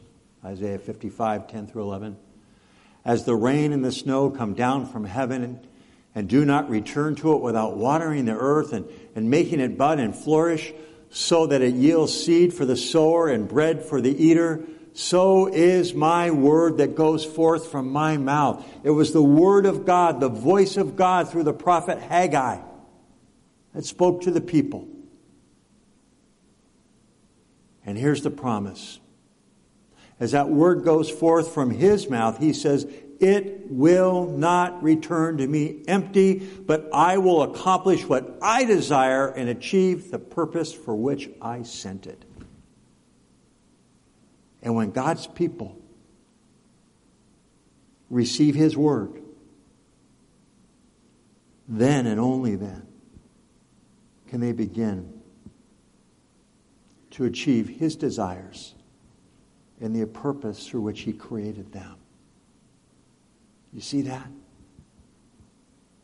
Isaiah 0.45 0.77
55, 0.77 1.47
10 1.47 1.65
through 1.65 1.81
11. 1.81 2.15
As 3.03 3.25
the 3.25 3.33
rain 3.33 3.73
and 3.73 3.83
the 3.83 3.91
snow 3.91 4.29
come 4.29 4.53
down 4.53 4.85
from 4.85 5.03
heaven 5.05 5.59
and 6.13 6.29
do 6.29 6.45
not 6.45 6.69
return 6.69 7.15
to 7.15 7.33
it 7.33 7.41
without 7.41 7.75
watering 7.75 8.25
the 8.25 8.37
earth 8.37 8.71
and, 8.71 8.85
and 9.15 9.31
making 9.31 9.59
it 9.59 9.79
bud 9.79 9.97
and 9.97 10.15
flourish, 10.15 10.71
so 11.09 11.47
that 11.47 11.63
it 11.63 11.73
yields 11.73 12.13
seed 12.13 12.53
for 12.53 12.67
the 12.67 12.77
sower 12.77 13.27
and 13.27 13.49
bread 13.49 13.83
for 13.83 13.99
the 13.99 14.15
eater, 14.15 14.63
so 14.93 15.47
is 15.47 15.95
my 15.95 16.29
word 16.29 16.77
that 16.77 16.93
goes 16.93 17.25
forth 17.25 17.71
from 17.71 17.91
my 17.91 18.15
mouth. 18.15 18.63
It 18.83 18.91
was 18.91 19.11
the 19.11 19.23
word 19.23 19.65
of 19.65 19.87
God, 19.87 20.19
the 20.19 20.29
voice 20.29 20.77
of 20.77 20.95
God 20.95 21.31
through 21.31 21.45
the 21.45 21.51
prophet 21.51 21.97
Haggai 21.97 22.61
that 23.73 23.85
spoke 23.85 24.21
to 24.21 24.29
the 24.29 24.39
people. 24.39 24.87
And 27.89 27.97
here's 27.97 28.21
the 28.21 28.29
promise. 28.29 28.99
As 30.19 30.33
that 30.33 30.47
word 30.47 30.83
goes 30.83 31.09
forth 31.09 31.55
from 31.55 31.71
his 31.71 32.07
mouth, 32.07 32.37
he 32.37 32.53
says, 32.53 32.85
it 33.19 33.63
will 33.71 34.27
not 34.27 34.83
return 34.83 35.37
to 35.39 35.47
me 35.47 35.81
empty, 35.87 36.35
but 36.35 36.87
I 36.93 37.17
will 37.17 37.41
accomplish 37.41 38.05
what 38.05 38.37
I 38.43 38.63
desire 38.65 39.27
and 39.29 39.49
achieve 39.49 40.11
the 40.11 40.19
purpose 40.19 40.71
for 40.71 40.95
which 40.95 41.31
I 41.41 41.63
sent 41.63 42.05
it. 42.05 42.23
And 44.61 44.75
when 44.75 44.91
God's 44.91 45.25
people 45.25 45.75
receive 48.11 48.53
His 48.53 48.77
word, 48.77 49.19
then 51.67 52.05
and 52.05 52.19
only 52.19 52.55
then 52.55 52.85
can 54.27 54.41
they 54.41 54.51
begin 54.51 55.18
to 57.19 57.25
achieve 57.25 57.67
His 57.67 57.97
desires 57.97 58.73
and 59.81 59.93
the 59.93 60.07
purpose 60.07 60.65
through 60.65 60.79
which 60.79 61.01
He 61.01 61.11
created 61.11 61.73
them. 61.73 61.97
You 63.73 63.81
see 63.81 64.03
that? 64.03 64.27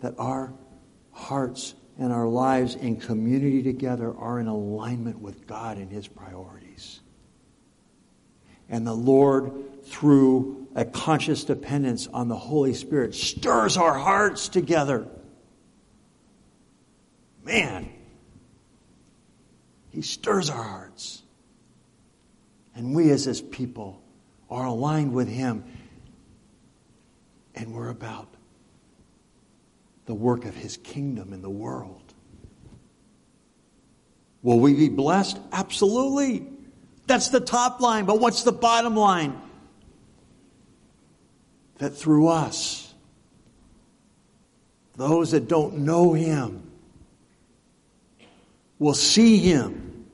That 0.01 0.13
our 0.17 0.53
hearts 1.13 1.73
and 1.97 2.11
our 2.11 2.27
lives 2.27 2.75
in 2.75 2.97
community 2.97 3.63
together 3.63 4.13
are 4.13 4.41
in 4.41 4.47
alignment 4.47 5.21
with 5.21 5.47
God 5.47 5.77
and 5.77 5.89
His 5.89 6.05
priorities. 6.05 6.99
And 8.67 8.85
the 8.85 8.93
Lord, 8.93 9.85
through 9.85 10.67
a 10.75 10.83
conscious 10.83 11.45
dependence 11.45 12.07
on 12.07 12.27
the 12.27 12.35
Holy 12.35 12.73
Spirit, 12.73 13.15
stirs 13.15 13.77
our 13.77 13.93
hearts 13.93 14.49
together. 14.49 15.07
Man, 17.45 17.94
He 19.95 20.01
stirs 20.01 20.49
our 20.49 20.61
hearts. 20.61 21.23
And 22.75 22.93
we 22.93 23.11
as 23.11 23.23
His 23.23 23.39
people 23.39 24.01
are 24.49 24.65
aligned 24.65 25.13
with 25.13 25.29
Him. 25.29 25.63
And 27.55 27.73
we're 27.73 27.87
about 27.87 28.27
the 30.05 30.13
work 30.13 30.43
of 30.43 30.53
His 30.53 30.75
kingdom 30.75 31.31
in 31.31 31.41
the 31.41 31.49
world. 31.49 32.13
Will 34.43 34.59
we 34.59 34.73
be 34.73 34.89
blessed? 34.89 35.39
Absolutely. 35.53 36.45
That's 37.07 37.29
the 37.29 37.39
top 37.39 37.79
line. 37.79 38.03
But 38.03 38.19
what's 38.19 38.43
the 38.43 38.51
bottom 38.51 38.97
line? 38.97 39.39
That 41.77 41.91
through 41.91 42.27
us, 42.27 42.93
those 44.97 45.31
that 45.31 45.47
don't 45.47 45.77
know 45.79 46.11
Him 46.11 46.64
will 48.79 48.93
see 48.93 49.37
Him 49.37 50.05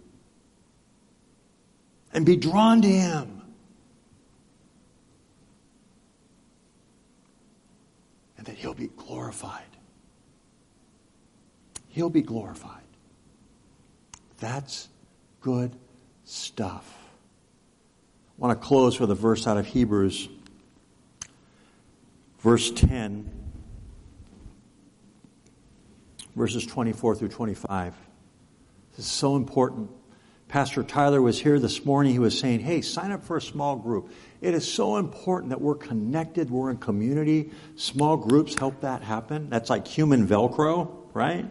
and 2.13 2.26
be 2.26 2.36
drawn 2.36 2.82
to 2.82 2.88
Him. 2.88 3.41
And 8.38 8.45
that 8.45 8.56
He'll 8.56 8.74
be 8.74 8.88
glorified. 8.88 9.63
He'll 11.89 12.10
be 12.10 12.21
glorified. 12.21 12.82
That's 14.39 14.89
good 15.41 15.76
stuff. 16.24 16.97
I 18.38 18.41
want 18.47 18.60
to 18.60 18.67
close 18.67 19.00
with 19.00 19.12
a 19.12 19.15
verse 19.15 19.45
out 19.45 19.58
of 19.58 19.67
Hebrews, 19.67 20.30
verse 22.39 22.71
10, 22.71 23.30
verses 26.36 26.65
24 26.65 27.15
through 27.15 27.28
25. 27.28 27.93
This 29.02 29.08
is 29.08 29.18
so 29.18 29.36
important. 29.36 29.90
Pastor 30.48 30.84
Tyler 30.84 31.24
was 31.24 31.42
here 31.42 31.58
this 31.58 31.84
morning. 31.84 32.14
He 32.14 32.20
was 32.20 32.38
saying, 32.38 32.60
Hey, 32.60 32.82
sign 32.82 33.12
up 33.12 33.24
for 33.24 33.36
a 33.36 33.42
small 33.42 33.76
group. 33.76 34.12
It 34.42 34.54
is 34.54 34.72
so 34.72 34.98
important 34.98 35.50
that 35.50 35.60
we're 35.60 35.74
connected, 35.74 36.52
we're 36.52 36.70
in 36.70 36.78
community. 36.78 37.50
Small 37.78 38.16
groups 38.16 38.54
help 38.54 38.82
that 38.82 39.02
happen. 39.02 39.50
That's 39.50 39.72
like 39.72 39.88
human 39.88 40.28
Velcro, 40.28 40.92
right? 41.16 41.50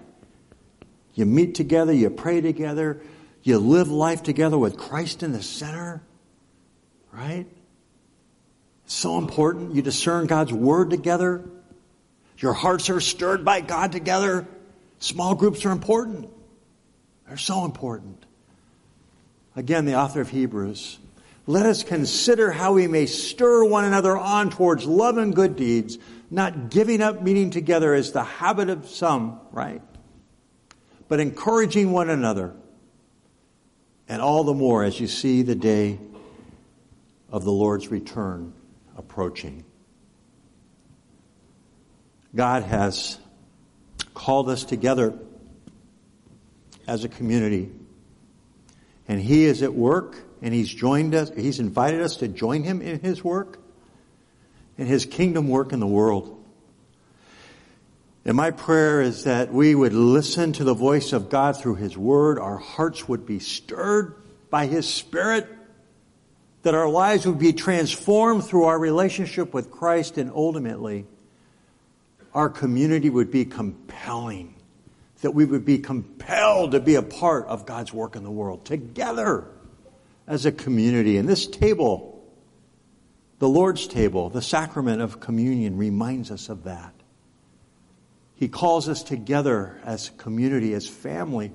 You 1.14 1.26
meet 1.26 1.56
together, 1.56 1.92
you 1.92 2.08
pray 2.08 2.40
together, 2.40 3.02
you 3.42 3.58
live 3.58 3.90
life 3.90 4.22
together 4.22 4.56
with 4.56 4.76
Christ 4.76 5.24
in 5.24 5.32
the 5.32 5.42
center, 5.42 6.04
right? 7.10 7.48
It's 8.84 8.94
so 8.94 9.18
important. 9.18 9.74
You 9.74 9.82
discern 9.82 10.28
God's 10.28 10.52
word 10.52 10.90
together. 10.90 11.50
Your 12.38 12.52
hearts 12.52 12.88
are 12.90 13.00
stirred 13.00 13.44
by 13.44 13.60
God 13.60 13.90
together. 13.90 14.46
Small 15.00 15.34
groups 15.34 15.66
are 15.66 15.72
important. 15.72 16.30
They're 17.30 17.36
so 17.36 17.64
important. 17.64 18.26
Again, 19.54 19.84
the 19.84 19.94
author 19.94 20.20
of 20.20 20.30
Hebrews. 20.30 20.98
Let 21.46 21.64
us 21.64 21.84
consider 21.84 22.50
how 22.50 22.72
we 22.72 22.88
may 22.88 23.06
stir 23.06 23.62
one 23.62 23.84
another 23.84 24.18
on 24.18 24.50
towards 24.50 24.84
love 24.84 25.16
and 25.16 25.32
good 25.32 25.54
deeds, 25.54 25.96
not 26.28 26.70
giving 26.70 27.00
up 27.00 27.22
meeting 27.22 27.50
together 27.50 27.94
as 27.94 28.10
the 28.10 28.24
habit 28.24 28.68
of 28.68 28.88
some, 28.88 29.38
right? 29.52 29.80
But 31.06 31.20
encouraging 31.20 31.92
one 31.92 32.10
another 32.10 32.52
and 34.08 34.20
all 34.20 34.42
the 34.42 34.52
more 34.52 34.82
as 34.82 34.98
you 34.98 35.06
see 35.06 35.42
the 35.42 35.54
day 35.54 36.00
of 37.30 37.44
the 37.44 37.52
Lord's 37.52 37.92
return 37.92 38.54
approaching. 38.96 39.64
God 42.34 42.64
has 42.64 43.20
called 44.14 44.50
us 44.50 44.64
together 44.64 45.16
as 46.90 47.04
a 47.04 47.08
community. 47.08 47.70
And 49.06 49.20
He 49.20 49.44
is 49.44 49.62
at 49.62 49.72
work 49.72 50.16
and 50.42 50.52
He's 50.52 50.68
joined 50.68 51.14
us, 51.14 51.30
He's 51.34 51.60
invited 51.60 52.00
us 52.00 52.16
to 52.16 52.26
join 52.26 52.64
Him 52.64 52.82
in 52.82 52.98
His 52.98 53.22
work, 53.22 53.60
in 54.76 54.88
His 54.88 55.06
kingdom 55.06 55.48
work 55.48 55.72
in 55.72 55.78
the 55.78 55.86
world. 55.86 56.36
And 58.24 58.36
my 58.36 58.50
prayer 58.50 59.00
is 59.00 59.24
that 59.24 59.52
we 59.52 59.72
would 59.74 59.92
listen 59.92 60.52
to 60.54 60.64
the 60.64 60.74
voice 60.74 61.12
of 61.12 61.30
God 61.30 61.56
through 61.56 61.76
His 61.76 61.96
Word. 61.96 62.40
Our 62.40 62.58
hearts 62.58 63.08
would 63.08 63.24
be 63.24 63.38
stirred 63.38 64.16
by 64.50 64.66
His 64.66 64.92
Spirit. 64.92 65.46
That 66.62 66.74
our 66.74 66.88
lives 66.88 67.24
would 67.24 67.38
be 67.38 67.52
transformed 67.52 68.44
through 68.44 68.64
our 68.64 68.78
relationship 68.78 69.54
with 69.54 69.70
Christ 69.70 70.18
and 70.18 70.30
ultimately 70.34 71.06
our 72.34 72.48
community 72.48 73.10
would 73.10 73.30
be 73.30 73.44
compelling. 73.44 74.59
That 75.22 75.32
we 75.32 75.44
would 75.44 75.64
be 75.64 75.78
compelled 75.78 76.72
to 76.72 76.80
be 76.80 76.94
a 76.94 77.02
part 77.02 77.46
of 77.46 77.66
God's 77.66 77.92
work 77.92 78.16
in 78.16 78.24
the 78.24 78.30
world 78.30 78.64
together 78.64 79.46
as 80.26 80.46
a 80.46 80.52
community. 80.52 81.16
And 81.18 81.28
this 81.28 81.46
table, 81.46 82.24
the 83.38 83.48
Lord's 83.48 83.86
table, 83.86 84.30
the 84.30 84.40
sacrament 84.40 85.02
of 85.02 85.20
communion 85.20 85.76
reminds 85.76 86.30
us 86.30 86.48
of 86.48 86.64
that. 86.64 86.94
He 88.34 88.48
calls 88.48 88.88
us 88.88 89.02
together 89.02 89.78
as 89.84 90.10
community, 90.16 90.72
as 90.72 90.88
family, 90.88 91.52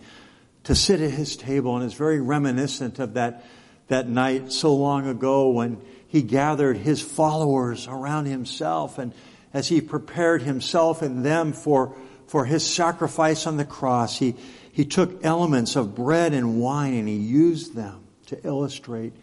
to 0.66 0.76
sit 0.76 1.02
at 1.02 1.10
his 1.10 1.36
table, 1.36 1.76
and 1.76 1.84
it's 1.84 1.96
very 1.96 2.22
reminiscent 2.22 3.00
of 3.00 3.16
that, 3.16 3.44
that 3.88 4.08
night 4.08 4.52
so 4.52 4.76
long 4.76 5.08
ago 5.08 5.50
when 5.50 5.82
he 6.08 6.22
gathered 6.22 6.78
his 6.78 7.02
followers 7.02 7.88
around 7.88 8.26
himself, 8.26 9.00
and 9.00 9.14
as 9.54 9.68
he 9.68 9.82
prepared 9.82 10.44
himself 10.44 11.02
and 11.02 11.26
them 11.26 11.54
for, 11.54 11.96
for 12.28 12.46
his 12.46 12.66
sacrifice 12.66 13.48
on 13.48 13.58
the 13.58 13.66
cross, 13.66 14.18
he, 14.20 14.36
he 14.72 14.86
took 14.86 15.24
elements 15.24 15.76
of 15.76 15.96
bread 15.96 16.34
and 16.34 16.60
wine 16.60 16.94
and 16.94 17.08
he 17.08 17.16
used 17.16 17.76
them 17.76 18.04
to 18.28 18.46
illustrate 18.46 19.14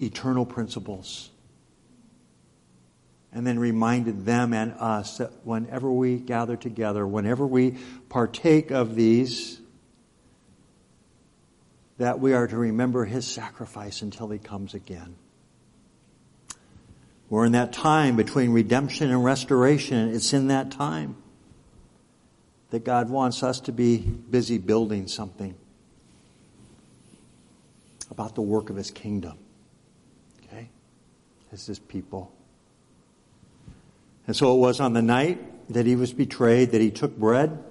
eternal 0.00 0.46
principles 0.46 1.30
and 3.32 3.46
then 3.46 3.58
reminded 3.58 4.24
them 4.26 4.52
and 4.52 4.72
us 4.74 5.18
that 5.18 5.30
whenever 5.44 5.90
we 5.90 6.18
gather 6.18 6.56
together, 6.56 7.06
whenever 7.06 7.46
we 7.46 7.76
partake 8.08 8.70
of 8.70 8.94
these, 8.94 9.58
that 11.98 12.20
we 12.20 12.34
are 12.34 12.46
to 12.46 12.56
remember 12.56 13.04
his 13.04 13.26
sacrifice 13.26 14.02
until 14.02 14.28
he 14.28 14.38
comes 14.38 14.74
again. 14.74 15.14
We're 17.30 17.46
in 17.46 17.52
that 17.52 17.72
time 17.72 18.16
between 18.16 18.50
redemption 18.50 19.10
and 19.10 19.24
restoration. 19.24 20.14
It's 20.14 20.34
in 20.34 20.48
that 20.48 20.70
time 20.70 21.16
that 22.72 22.84
God 22.84 23.10
wants 23.10 23.42
us 23.42 23.60
to 23.60 23.70
be 23.70 23.98
busy 23.98 24.56
building 24.56 25.06
something 25.06 25.54
about 28.10 28.34
the 28.34 28.40
work 28.40 28.70
of 28.70 28.76
his 28.76 28.90
kingdom. 28.90 29.36
Okay? 30.46 30.70
As 31.52 31.66
his 31.66 31.78
people. 31.78 32.32
And 34.26 34.34
so 34.34 34.54
it 34.54 34.58
was 34.58 34.80
on 34.80 34.94
the 34.94 35.02
night 35.02 35.38
that 35.70 35.84
he 35.84 35.96
was 35.96 36.14
betrayed 36.14 36.70
that 36.70 36.80
he 36.80 36.90
took 36.90 37.14
bread. 37.14 37.62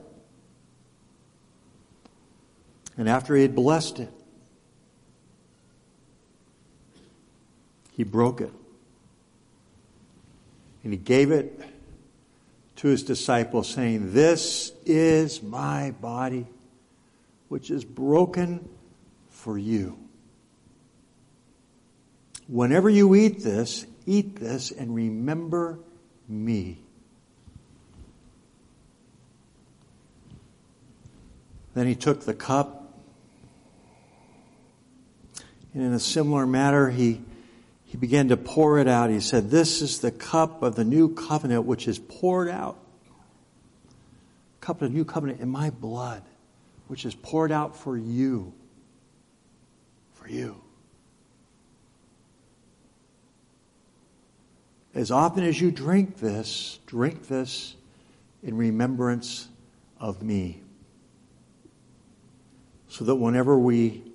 And 2.96 3.10
after 3.10 3.36
he 3.36 3.42
had 3.42 3.56
blessed 3.56 4.02
it, 4.02 4.14
he 7.98 8.04
broke 8.04 8.40
it. 8.40 8.54
And 10.84 10.94
he 10.94 10.98
gave 10.98 11.32
it 11.32 11.60
to 12.82 12.88
his 12.88 13.04
disciples, 13.04 13.70
saying, 13.70 14.12
This 14.12 14.72
is 14.88 15.44
my 15.44 15.92
body, 15.92 16.48
which 17.48 17.70
is 17.70 17.86
broken 17.86 18.68
for 19.30 19.56
you. 19.56 20.00
Whenever 22.48 22.90
you 22.90 23.14
eat 23.14 23.44
this, 23.44 23.86
eat 24.08 24.38
this 24.38 24.72
and 24.72 24.96
remember 24.96 25.78
me. 26.28 26.80
Then 31.76 31.86
he 31.86 31.94
took 31.94 32.26
the 32.26 32.34
cup, 32.34 33.00
and 35.76 35.84
in 35.84 35.94
a 35.94 36.00
similar 36.00 36.48
manner, 36.48 36.90
he, 36.90 37.22
he 37.92 37.98
began 37.98 38.30
to 38.30 38.38
pour 38.38 38.80
it 38.80 38.88
out. 38.88 39.10
He 39.10 39.20
said, 39.20 39.50
This 39.50 39.82
is 39.82 40.00
the 40.00 40.12
cup 40.12 40.64
of 40.64 40.76
the 40.76 40.86
new 40.86 41.14
covenant 41.14 41.66
which 41.66 41.90
is 41.90 42.00
poured 42.00 42.48
out. 42.48 42.80
Cup 44.62 44.82
of 44.82 44.90
the 44.90 44.96
new 44.96 45.04
covenant 45.04 45.42
in 45.42 45.50
my 45.50 45.72
blood, 45.72 46.24
which 46.88 47.06
is 47.06 47.14
poured 47.14 47.52
out 47.52 47.76
for 47.76 47.98
you. 47.98 48.54
For 50.14 50.30
you. 50.30 50.62
As 54.96 55.12
often 55.12 55.44
as 55.44 55.60
you 55.60 55.70
drink 55.70 56.18
this, 56.18 56.80
drink 56.86 57.28
this 57.28 57.76
in 58.42 58.56
remembrance 58.56 59.50
of 60.00 60.24
me. 60.24 60.62
so 62.88 63.04
that 63.04 63.16
whenever 63.16 63.60
we 63.60 64.11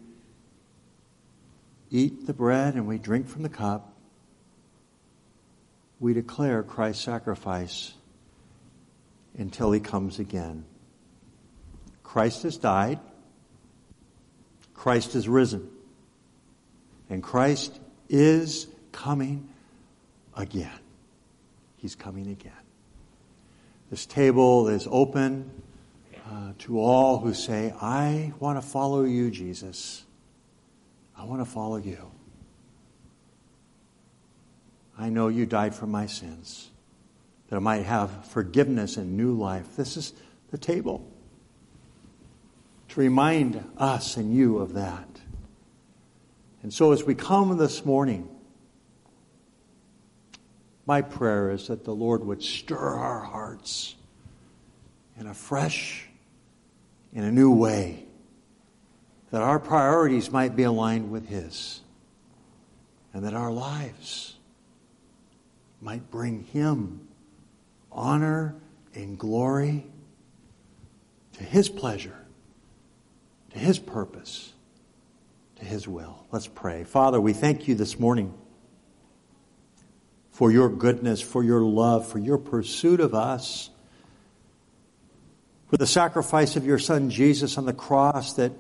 eat 1.91 2.27
the 2.27 2.35
bread 2.35 2.75
and 2.75 2.87
we 2.87 2.99
drink 2.99 3.29
from 3.29 3.43
the 3.43 3.49
cup, 3.49 3.93
we 5.99 6.13
declare 6.13 6.63
Christ's 6.63 7.05
sacrifice 7.05 7.95
until 9.39 9.73
he 9.73 9.81
comes 9.81 10.19
again. 10.19 10.65
Christ 12.03 12.45
has 12.45 12.57
died. 12.57 12.99
Christ 14.75 15.15
is 15.15 15.29
risen. 15.29 15.69
And 17.09 17.23
Christ 17.23 17.79
is 18.09 18.67
coming 18.93 19.49
again. 20.37 20.79
He's 21.77 21.95
coming 21.95 22.31
again. 22.31 22.53
This 23.91 24.07
table 24.07 24.69
is 24.69 24.89
open 24.91 25.51
uh, 26.29 26.53
to 26.59 26.81
all 26.81 27.19
who 27.19 27.35
say, 27.35 27.73
I 27.81 28.33
want 28.41 28.61
to 28.61 28.67
follow 28.67 29.05
you, 29.05 29.31
Jesus. 29.31 30.06
I 31.19 31.25
want 31.25 31.41
to 31.41 31.51
follow 31.51 31.77
you. 31.77 32.11
I 34.99 35.09
know 35.09 35.29
you 35.29 35.47
died 35.47 35.75
for 35.75 35.87
my 35.87 36.07
sins, 36.07 36.71
that 37.49 37.57
I 37.57 37.61
might 37.61 37.85
have 37.85 38.27
forgiveness 38.27 38.97
and 38.97 39.17
new 39.17 39.33
life. 39.33 39.77
This 39.77 39.97
is 39.97 40.13
the 40.51 40.59
table 40.59 41.07
to 42.89 43.01
remind 43.01 43.63
us 43.77 44.17
and 44.17 44.35
you 44.35 44.59
of 44.59 44.73
that. 44.75 45.09
And 46.63 46.73
so 46.73 46.93
as 46.93 47.05
we 47.05 47.15
come 47.15 47.57
this 47.59 47.85
morning, 47.85 48.29
my 50.87 51.03
prayer 51.03 51.51
is 51.51 51.69
that 51.69 51.85
the 51.85 51.95
Lord 51.95 52.25
would 52.25 52.43
stir 52.43 52.77
our 52.77 53.21
hearts 53.21 53.97
in 55.19 55.27
a 55.27 55.35
fresh, 55.35 56.09
in 57.13 57.25
a 57.25 57.31
new 57.31 57.53
way, 57.53 58.06
that 59.31 59.43
our 59.43 59.59
priorities 59.59 60.31
might 60.31 60.55
be 60.55 60.63
aligned 60.63 61.11
with 61.11 61.29
His, 61.29 61.81
and 63.13 63.25
that 63.25 63.35
our 63.35 63.51
lives 63.51 64.37
might 65.81 66.11
bring 66.11 66.45
Him 66.45 67.09
honor 67.91 68.55
and 68.95 69.19
glory 69.19 69.87
to 71.35 71.45
His 71.45 71.69
pleasure, 71.69 72.17
to 73.51 73.59
His 73.59 73.79
purpose, 73.79 74.53
to 75.57 75.65
His 75.65 75.89
will. 75.89 76.25
Let's 76.31 76.47
pray. 76.47 76.85
Father, 76.85 77.21
we 77.21 77.33
thank 77.33 77.69
you 77.69 77.75
this 77.75 77.99
morning 77.99 78.33
for 80.31 80.53
your 80.53 80.69
goodness, 80.69 81.21
for 81.23 81.43
your 81.43 81.63
love, 81.63 82.07
for 82.07 82.19
your 82.19 82.37
pursuit 82.37 83.01
of 83.01 83.15
us, 83.15 83.71
for 85.69 85.79
the 85.79 85.87
sacrifice 85.87 86.57
of 86.57 86.67
your 86.67 86.79
Son 86.79 87.09
Jesus 87.11 87.57
on 87.57 87.65
the 87.65 87.73
cross 87.73 88.35
that, 88.35 88.53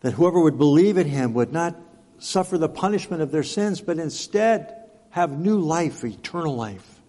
that 0.00 0.12
whoever 0.12 0.40
would 0.40 0.58
believe 0.58 0.96
in 0.96 1.06
him 1.06 1.34
would 1.34 1.52
not 1.52 1.76
suffer 2.18 2.58
the 2.58 2.68
punishment 2.68 3.22
of 3.22 3.30
their 3.30 3.42
sins, 3.42 3.80
but 3.80 3.98
instead 3.98 4.74
have 5.10 5.38
new 5.38 5.58
life, 5.58 6.04
eternal 6.04 6.54
life, 6.54 7.00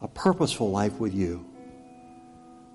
a 0.00 0.08
purposeful 0.08 0.70
life 0.70 0.98
with 0.98 1.14
you. 1.14 1.46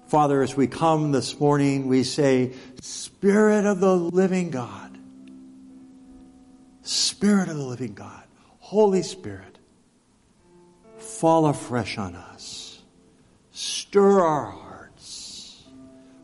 Father, 0.07 0.41
as 0.41 0.55
we 0.55 0.67
come 0.67 1.11
this 1.11 1.39
morning, 1.39 1.87
we 1.87 2.03
say, 2.03 2.53
Spirit 2.81 3.65
of 3.65 3.79
the 3.79 3.95
living 3.95 4.49
God, 4.51 4.97
Spirit 6.81 7.49
of 7.49 7.57
the 7.57 7.63
living 7.63 7.93
God, 7.93 8.23
Holy 8.59 9.03
Spirit, 9.03 9.57
fall 10.97 11.45
afresh 11.47 11.97
on 11.97 12.15
us. 12.15 12.81
Stir 13.51 14.21
our 14.21 14.45
hearts. 14.45 14.66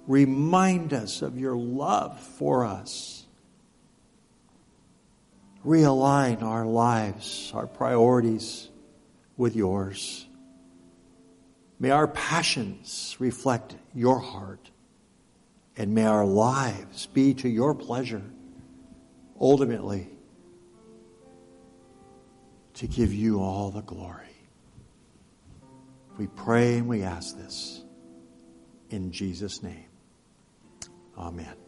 Remind 0.08 0.93
us 0.93 1.22
of 1.22 1.39
your 1.39 1.56
love 1.56 2.20
for 2.20 2.66
us. 2.66 3.26
Realign 5.66 6.41
our 6.41 6.66
lives, 6.66 7.51
our 7.56 7.68
priorities 7.68 8.68
with 9.38 9.56
yours. 9.56 10.26
May 11.80 11.89
our 11.89 12.08
passions 12.08 13.16
reflect 13.20 13.76
your 13.93 14.20
heart, 14.20 14.72
and 15.78 15.93
may 15.95 16.06
our 16.06 16.26
lives 16.26 17.06
be 17.08 17.34
to 17.36 17.49
your 17.49 17.74
pleasure 17.74 18.24
ultimately 19.39 20.10
to 22.76 22.88
give 22.88 23.14
you 23.14 23.39
all 23.39 23.72
the 23.72 23.82
glory. 23.82 24.26
We 26.18 26.28
pray 26.28 26.78
and 26.78 26.88
we 26.88 27.04
ask 27.04 27.38
this 27.38 27.84
in 28.89 29.12
Jesus' 29.12 29.64
name. 29.64 29.93
Amen. 31.18 31.62